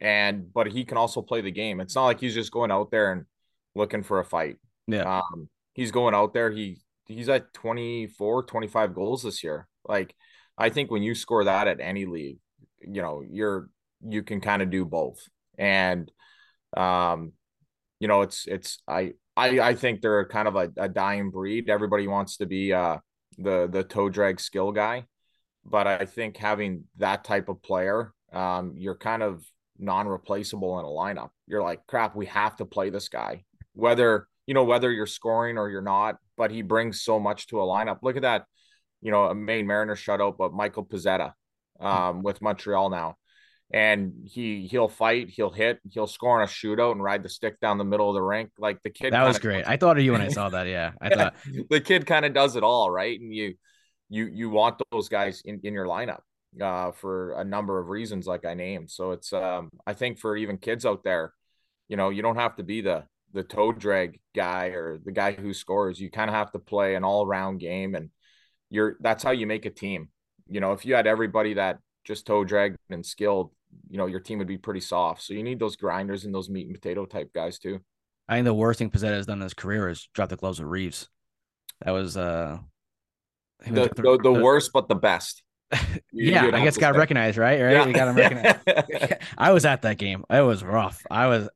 [0.00, 1.80] And but he can also play the game.
[1.80, 3.26] It's not like he's just going out there and
[3.74, 4.56] looking for a fight.
[4.86, 5.18] Yeah.
[5.18, 6.50] Um, he's going out there.
[6.50, 9.68] He he's at 24, 25 goals this year.
[9.86, 10.14] Like
[10.56, 12.38] I think when you score that at any league,
[12.80, 13.68] you know, you're
[14.00, 15.28] you can kind of do both.
[15.58, 16.10] And
[16.74, 17.32] um,
[18.04, 21.70] you know, it's it's I I I think they're kind of a, a dying breed.
[21.70, 22.98] Everybody wants to be uh
[23.38, 25.06] the the toe drag skill guy,
[25.64, 29.42] but I think having that type of player, um, you're kind of
[29.78, 31.30] non-replaceable in a lineup.
[31.46, 35.56] You're like, crap, we have to play this guy, whether you know whether you're scoring
[35.56, 36.16] or you're not.
[36.36, 38.00] But he brings so much to a lineup.
[38.02, 38.44] Look at that,
[39.00, 41.32] you know, a Maine Mariner shutout, but Michael Pezzetta
[41.80, 43.16] um, with Montreal now
[43.74, 47.58] and he he'll fight, he'll hit, he'll score on a shootout and ride the stick
[47.58, 48.50] down the middle of the rink.
[48.56, 49.66] Like the kid That was great.
[49.66, 50.68] I thought of you when I saw that.
[50.74, 50.92] Yeah.
[51.00, 51.34] I yeah, thought
[51.70, 53.18] the kid kind of does it all, right?
[53.18, 53.54] And you
[54.08, 56.20] you you want those guys in, in your lineup
[56.60, 58.90] uh for a number of reasons like I named.
[58.92, 61.32] So it's um I think for even kids out there,
[61.88, 65.32] you know, you don't have to be the the toe drag guy or the guy
[65.32, 65.98] who scores.
[65.98, 68.10] You kind of have to play an all-around game and
[68.70, 70.10] you're that's how you make a team.
[70.48, 73.50] You know, if you had everybody that just toe dragged and skilled,
[73.88, 75.22] you know, your team would be pretty soft.
[75.22, 77.80] So you need those grinders and those meat and potato type guys too.
[78.28, 80.58] I think the worst thing Pezzetta has done in his career is drop the gloves
[80.58, 81.08] with Reaves.
[81.84, 82.58] That was uh
[83.66, 85.42] the, the, the worst but the best.
[86.12, 87.60] You, yeah, I guess got recognized, right?
[87.60, 87.72] Right?
[87.72, 87.86] Yeah.
[87.86, 89.18] You got him recognized.
[89.38, 90.24] I was at that game.
[90.30, 91.04] It was rough.
[91.10, 91.48] I was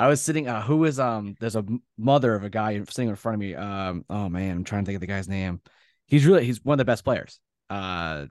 [0.00, 1.64] I was sitting uh who is um there's a
[1.96, 3.54] mother of a guy sitting in front of me.
[3.54, 5.60] Um oh man, I'm trying to think of the guy's name.
[6.06, 7.38] He's really he's one of the best players.
[7.68, 8.26] Uh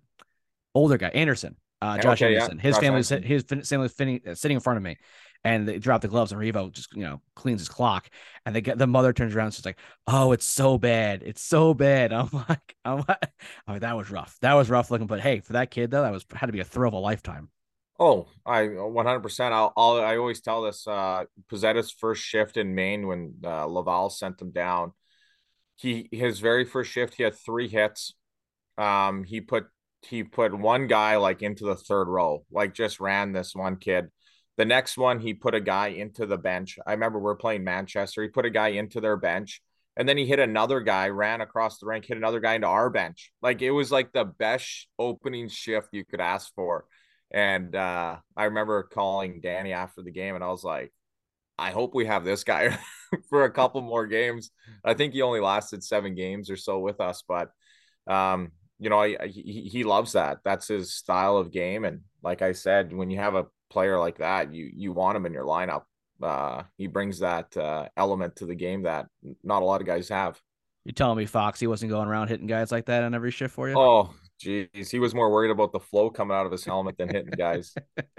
[0.76, 2.58] older guy, Anderson, uh, Josh okay, Anderson.
[2.58, 2.64] Yeah.
[2.64, 3.58] His Josh family's Anderson.
[3.58, 4.98] his family's sitting, uh, sitting in front of me,
[5.44, 8.10] and they drop the gloves, and Revo just you know cleans his clock,
[8.46, 11.42] and they get the mother turns around, and she's like, "Oh, it's so bad, it's
[11.42, 13.32] so bad." I'm like, I'm like,
[13.68, 14.38] oh, that was rough.
[14.42, 16.60] That was rough looking, but hey, for that kid though, that was had to be
[16.60, 17.50] a thrill of a lifetime.
[18.02, 19.52] Oh, I 100%.
[19.52, 20.88] I'll, I'll I always tell this.
[20.88, 24.94] Uh, Pezzetta's first shift in Maine when uh, Laval sent him down,
[25.76, 28.14] he his very first shift he had three hits.
[28.78, 29.66] Um, he put
[30.02, 34.08] he put one guy like into the third row, like just ran this one kid.
[34.58, 36.78] The next one, he put a guy into the bench.
[36.86, 38.24] I remember we are playing Manchester.
[38.24, 39.62] He put a guy into their bench,
[39.96, 42.90] and then he hit another guy, ran across the rank, hit another guy into our
[42.90, 43.32] bench.
[43.42, 46.86] Like it was like the best opening shift you could ask for.
[47.32, 50.92] And uh, I remember calling Danny after the game, and I was like,
[51.58, 52.78] I hope we have this guy
[53.30, 54.52] for a couple more games.
[54.84, 57.50] I think he only lasted seven games or so with us, but
[58.08, 60.40] um, you know, I, he, he loves that.
[60.44, 61.86] That's his style of game.
[61.86, 65.26] And like I said, when you have a player like that, you you want him
[65.26, 65.84] in your lineup.
[66.22, 69.08] Uh, he brings that uh, element to the game that
[69.44, 70.40] not a lot of guys have.
[70.86, 73.70] You telling me Foxy wasn't going around hitting guys like that on every shift for
[73.70, 73.76] you?
[73.76, 77.10] Oh, geez, he was more worried about the flow coming out of his helmet than
[77.10, 77.76] hitting guys.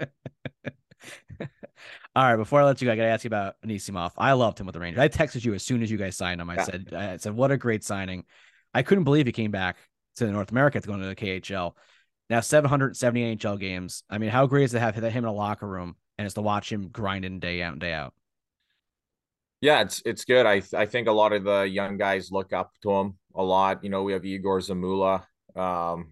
[2.15, 4.11] All right, before I let you go, I got to ask you about Anisimov.
[4.17, 5.01] I loved him with the Rangers.
[5.01, 6.49] I texted you as soon as you guys signed him.
[6.49, 6.65] I Yeah.
[6.65, 8.25] said, I said, what a great signing.
[8.73, 9.77] I couldn't believe he came back
[10.27, 11.73] to North America to go into the KHL.
[12.29, 14.03] Now 770 NHL games.
[14.09, 16.35] I mean, how great is it to have him in a locker room and is
[16.35, 18.13] to watch him grinding day out and day out.
[19.59, 20.45] Yeah, it's it's good.
[20.45, 23.83] I I think a lot of the young guys look up to him a lot.
[23.83, 25.23] You know, we have Egor Zamula.
[25.55, 26.11] Um,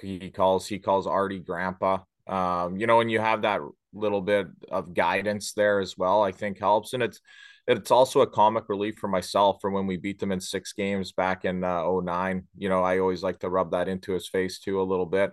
[0.00, 1.98] he calls he calls Artie Grandpa.
[2.26, 3.60] Um, you know, and you have that
[3.92, 6.22] little bit of guidance there as well.
[6.22, 7.20] I think helps, and it's
[7.68, 11.12] it's also a comic relief for myself from when we beat them in six games
[11.12, 12.44] back in uh, 09.
[12.56, 15.32] You know, I always like to rub that into his face too a little bit.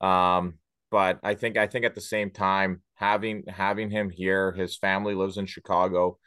[0.00, 0.54] Um,
[0.90, 5.14] but I think I think at the same time having having him here, his family
[5.14, 6.18] lives in Chicago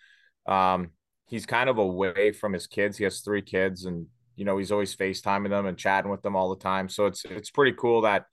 [0.49, 0.91] um,
[1.27, 2.97] he's kind of away from his kids.
[2.97, 6.35] He has three kids, and you know he's always FaceTiming them and chatting with them
[6.35, 6.89] all the time.
[6.89, 8.25] So it's it's pretty cool that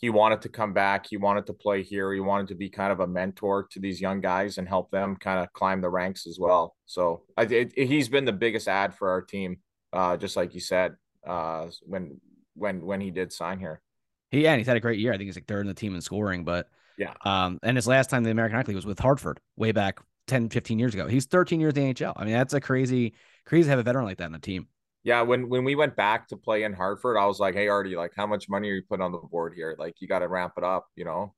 [0.00, 1.06] he wanted to come back.
[1.06, 2.12] He wanted to play here.
[2.14, 5.14] He wanted to be kind of a mentor to these young guys and help them
[5.14, 6.74] kind of climb the ranks as well.
[6.86, 9.58] So I, it, he's been the biggest ad for our team,
[9.92, 10.94] uh, just like you said
[11.26, 12.18] uh, when
[12.54, 13.82] when when he did sign here.
[14.30, 15.12] He yeah, and he's had a great year.
[15.12, 17.14] I think he's like third in the team in scoring, but Yeah.
[17.24, 20.00] Um, and his last time in the American Hockey League was with Hartford way back
[20.28, 21.08] 10, 15 years ago.
[21.08, 22.14] He's 13 years in the NHL.
[22.16, 24.68] I mean, that's a crazy, crazy to have a veteran like that in the team.
[25.02, 27.96] Yeah, when when we went back to play in Hartford, I was like, "Hey, Artie,
[27.96, 29.74] like, how much money are you putting on the board here?
[29.78, 31.34] Like, you got to ramp it up, you know."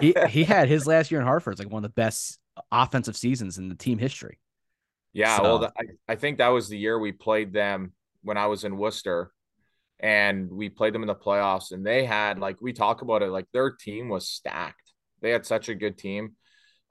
[0.00, 1.52] He he had his last year in Hartford.
[1.54, 2.38] It's like one of the best
[2.70, 4.38] offensive seasons in the team history.
[5.12, 7.92] Yeah, So- well, I, I think that was the year we played them
[8.22, 9.32] when I was in Worcester,
[10.00, 11.72] and we played them in the playoffs.
[11.72, 14.92] And they had like we talk about it, like their team was stacked.
[15.22, 16.36] They had such a good team.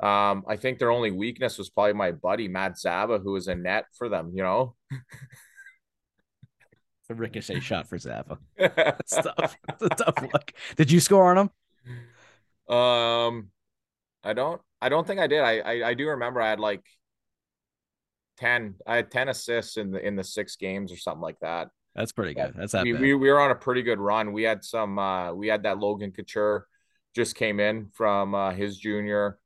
[0.02, 3.62] Um, I think their only weakness was probably my buddy Matt Zaba, who was in
[3.64, 4.32] net for them.
[4.34, 4.76] You know,
[7.14, 8.38] A ricochet shot for Zaba.
[8.58, 9.56] That's tough.
[9.70, 10.54] It's a tough look.
[10.76, 12.76] Did you score on him?
[12.76, 13.50] Um,
[14.24, 14.62] I don't.
[14.82, 15.42] I don't think I did.
[15.42, 16.84] I, I I do remember I had like
[18.38, 18.76] ten.
[18.88, 21.70] I had ten assists in the in the six games or something like that.
[21.96, 22.54] That's pretty good.
[22.58, 24.34] That's that we, we we were on a pretty good run.
[24.34, 24.98] We had some.
[24.98, 26.68] uh We had that Logan Couture
[27.16, 29.38] just came in from uh, his junior.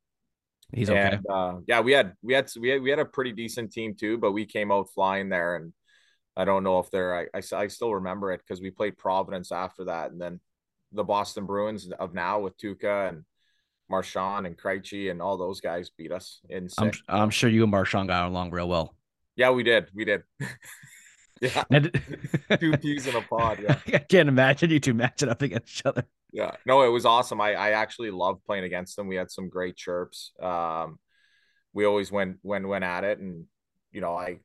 [0.73, 1.19] He's okay.
[1.29, 4.17] Uh, yeah, we had we had we had we had a pretty decent team too,
[4.17, 5.73] but we came out flying there, and
[6.37, 7.15] I don't know if they're.
[7.15, 10.39] I I, I still remember it because we played Providence after that, and then
[10.91, 13.25] the Boston Bruins of now with Tuukka and
[13.89, 16.91] Marchand and Krejci and all those guys beat us in I'm.
[17.07, 18.95] I'm sure you and Marchand got along real well.
[19.35, 20.23] yeah, we did, we did.
[21.41, 21.63] yeah,
[22.59, 23.59] two peas in a pod.
[23.61, 23.79] Yeah.
[23.95, 26.05] I can't imagine you two matching up against each other.
[26.31, 27.41] Yeah, no, it was awesome.
[27.41, 29.07] I I actually loved playing against them.
[29.07, 30.33] We had some great chirps.
[30.41, 30.99] Um,
[31.73, 33.45] we always went went went at it, and
[33.91, 34.39] you know, I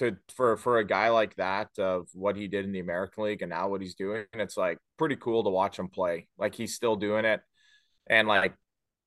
[0.00, 3.42] to for for a guy like that of what he did in the American League
[3.42, 6.28] and now what he's doing, it's like pretty cool to watch him play.
[6.36, 7.40] Like he's still doing it,
[8.08, 8.54] and like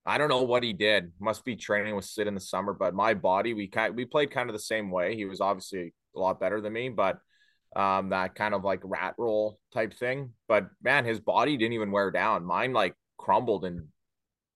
[0.06, 1.12] I don't know what he did.
[1.20, 4.32] Must be training with Sid in the summer, but my body we kind we played
[4.32, 5.16] kind of the same way.
[5.16, 7.20] He was obviously a lot better than me, but
[7.76, 11.92] um that kind of like rat roll type thing but man his body didn't even
[11.92, 13.88] wear down mine like crumbled and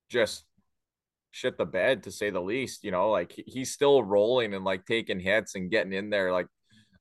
[0.10, 0.46] just
[1.32, 4.86] shit the bed to say the least you know like he's still rolling and like
[4.86, 6.48] taking hits and getting in there like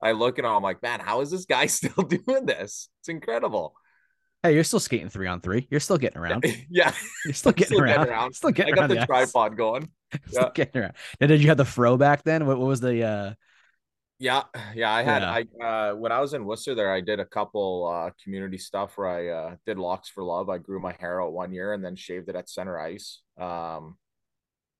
[0.02, 3.08] i look at him i'm like man how is this guy still doing this it's
[3.08, 3.74] incredible
[4.42, 5.66] Hey, you're still skating three on three.
[5.70, 6.44] You're still getting around.
[6.70, 6.92] yeah
[7.24, 7.96] You're still getting Still around.
[7.96, 8.32] getting around.
[8.34, 9.06] Still i got the ice.
[9.06, 9.88] tripod going
[10.28, 10.50] Still yeah.
[10.54, 10.92] getting around.
[11.20, 12.46] Now, did you have the fro back then?
[12.46, 13.34] What, what was the uh
[14.20, 14.42] Yeah,
[14.74, 15.32] yeah, I had Yeah.
[15.60, 18.96] I uh when I was in Worcester there, I did a couple uh community stuff
[18.96, 20.48] where I uh did locks for love.
[20.48, 23.22] I grew my hair out one year and then shaved it at center ice.
[23.38, 23.96] Um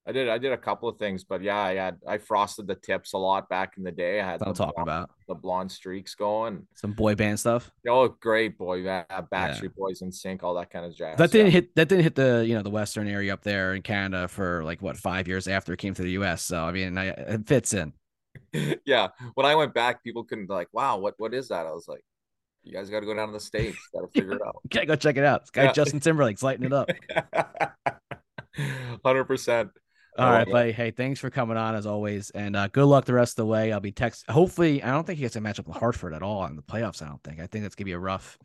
[0.09, 2.77] I did I did a couple of things, but yeah, I had I frosted the
[2.77, 4.21] tips a lot back in the day.
[4.21, 5.11] I had I'm the talking blonde, about?
[5.27, 6.67] the blonde streaks going.
[6.75, 7.73] Some boy band stuff.
[7.89, 11.19] Oh, great boy, yeah, Backstreet Boys NSYNC, all that kind of jazz.
[11.19, 11.53] That didn't yeah.
[11.53, 14.63] hit that didn't hit the you know the western area up there in Canada for
[14.63, 16.43] like what five years after it came to the US.
[16.43, 17.93] So I mean I, it fits in.
[18.85, 19.09] yeah.
[19.35, 21.67] When I went back, people couldn't be like, wow, what what is that?
[21.67, 22.05] I was like,
[22.63, 24.57] you guys got to go down to the states, got to figure it out.
[24.67, 25.43] Okay, go check it out.
[25.43, 25.73] This guy Yeah.
[25.73, 26.91] Justin Timberlake's lighting it up.
[29.05, 29.71] Hundred percent.
[30.19, 30.53] All I right, it.
[30.53, 30.73] buddy.
[30.73, 33.47] Hey, thanks for coming on as always, and uh, good luck the rest of the
[33.47, 33.73] way.
[33.73, 34.25] I'll be text.
[34.31, 37.03] Hopefully, I don't think he gets a matchup with Hartford at all in the playoffs.
[37.03, 37.41] I don't think.
[37.41, 38.39] I think that's gonna be a rough.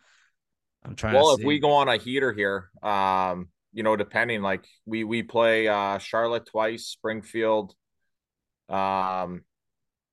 [0.83, 1.15] I'm trying.
[1.15, 5.23] Well, if we go on a heater here, um, you know, depending, like we we
[5.23, 7.73] play uh Charlotte twice, Springfield,
[8.67, 9.43] um,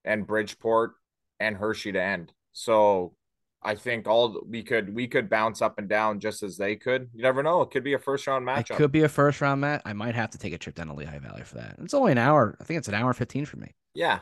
[0.04, 0.92] and Bridgeport
[1.40, 2.32] and Hershey to end.
[2.52, 3.14] So
[3.62, 7.08] I think all we could we could bounce up and down just as they could.
[7.12, 7.60] You never know.
[7.62, 9.82] It could be a first round it could be a first round match.
[9.84, 11.76] I might have to take a trip down to Lehigh Valley for that.
[11.80, 12.56] It's only an hour.
[12.60, 13.74] I think it's an hour and fifteen for me.
[13.94, 14.20] Yeah,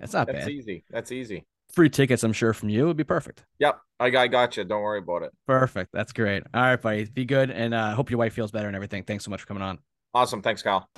[0.00, 0.36] That's not bad.
[0.36, 0.52] that's bad.
[0.54, 0.84] easy.
[0.90, 1.44] That's easy.
[1.72, 3.44] free tickets, I'm sure, from you would be perfect.
[3.60, 4.64] Yep, I, I got you.
[4.64, 5.30] Don't worry about it.
[5.46, 5.90] Perfect.
[5.92, 6.42] That's great.
[6.52, 7.04] All right, buddy.
[7.04, 9.04] Be good, and uh, hope your wife feels better and everything.
[9.04, 9.78] Thanks so much for coming on.
[10.12, 10.42] Awesome.
[10.42, 10.88] Thanks, Kyle.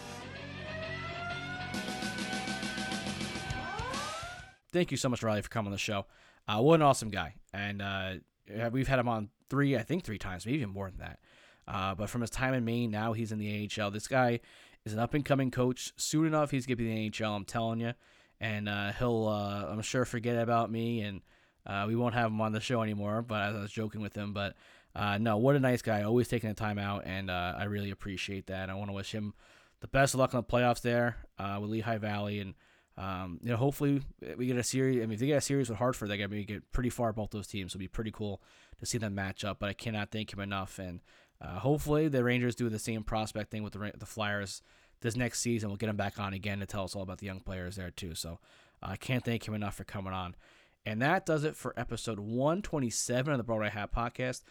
[4.72, 6.06] Thank you so much, Riley, for coming on the show.
[6.48, 8.14] Uh, what an awesome guy, and uh,
[8.72, 11.18] we've had him on three, I think, three times, maybe even more than that.
[11.66, 13.90] Uh, but from his time in Maine, now he's in the AHL.
[13.90, 14.40] This guy
[14.84, 15.92] is an up and coming coach.
[15.96, 17.34] Soon enough, he's gonna be in the AHL.
[17.34, 17.94] I'm telling you,
[18.40, 21.22] and uh, he'll, uh, I'm sure, forget about me, and
[21.66, 23.22] uh, we won't have him on the show anymore.
[23.22, 24.56] But I was joking with him, but
[24.94, 26.02] uh, no, what a nice guy.
[26.02, 28.68] Always taking the time out, and uh, I really appreciate that.
[28.68, 29.32] I want to wish him
[29.80, 31.16] the best of luck in the playoffs there
[31.60, 32.54] with Lehigh Valley, and
[32.96, 34.02] um, you know, hopefully
[34.36, 34.98] we get a series.
[34.98, 37.30] I mean, if they get a series with Hartford, they're gonna get pretty far both
[37.30, 37.72] those teams.
[37.72, 38.40] It'll be pretty cool
[38.78, 39.58] to see them match up.
[39.58, 41.00] But I cannot thank him enough, and
[41.40, 44.62] uh, hopefully, the Rangers do the same prospect thing with the the Flyers
[45.04, 45.68] this next season.
[45.68, 47.90] We'll get him back on again to tell us all about the young players there
[47.90, 48.14] too.
[48.14, 48.40] So
[48.82, 50.34] uh, I can't thank him enough for coming on.
[50.86, 54.42] And that does it for episode 127 of the Broadway Hat Podcast.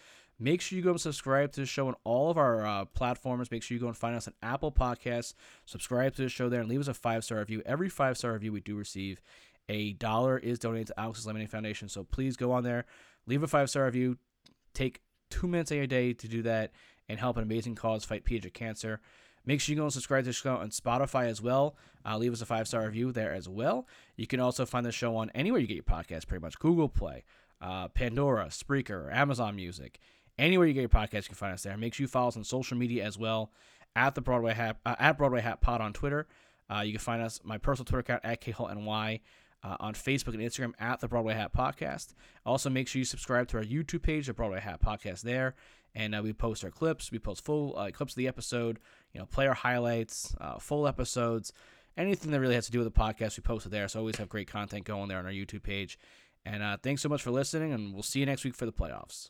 [0.43, 3.49] Make sure you go and subscribe to the show on all of our uh, platforms.
[3.49, 5.35] Make sure you go and find us on Apple Podcasts.
[5.65, 7.61] Subscribe to the show there and leave us a five star review.
[7.65, 9.21] Every five star review we do receive,
[9.69, 11.87] a dollar is donated to Alex's Lemonade Foundation.
[11.87, 12.83] So please go on there,
[13.25, 14.17] leave a five star review.
[14.73, 16.73] Take two minutes a day to do that
[17.07, 18.99] and help an amazing cause fight pediatric cancer.
[19.45, 21.77] Make sure you go and subscribe to the show on Spotify as well.
[22.05, 23.87] Uh, leave us a five star review there as well.
[24.17, 26.89] You can also find the show on anywhere you get your podcast, pretty much Google
[26.89, 27.23] Play,
[27.61, 30.01] uh, Pandora, Spreaker, Amazon Music.
[30.37, 31.77] Anywhere you get your podcast, you can find us there.
[31.77, 33.51] Make sure you follow us on social media as well
[33.95, 36.27] at the Broadway Hat uh, at Broadway Hat Pod on Twitter.
[36.69, 39.19] Uh, you can find us my personal Twitter account at KHallNY
[39.63, 42.13] uh, on Facebook and Instagram at the Broadway Hat Podcast.
[42.45, 45.55] Also, make sure you subscribe to our YouTube page, the Broadway Hat Podcast, there,
[45.95, 47.11] and uh, we post our clips.
[47.11, 48.79] We post full uh, clips of the episode,
[49.13, 51.53] you know, player highlights, uh, full episodes,
[51.97, 53.37] anything that really has to do with the podcast.
[53.37, 53.87] We post it there.
[53.87, 55.99] So always have great content going there on our YouTube page.
[56.45, 58.73] And uh, thanks so much for listening, and we'll see you next week for the
[58.73, 59.29] playoffs.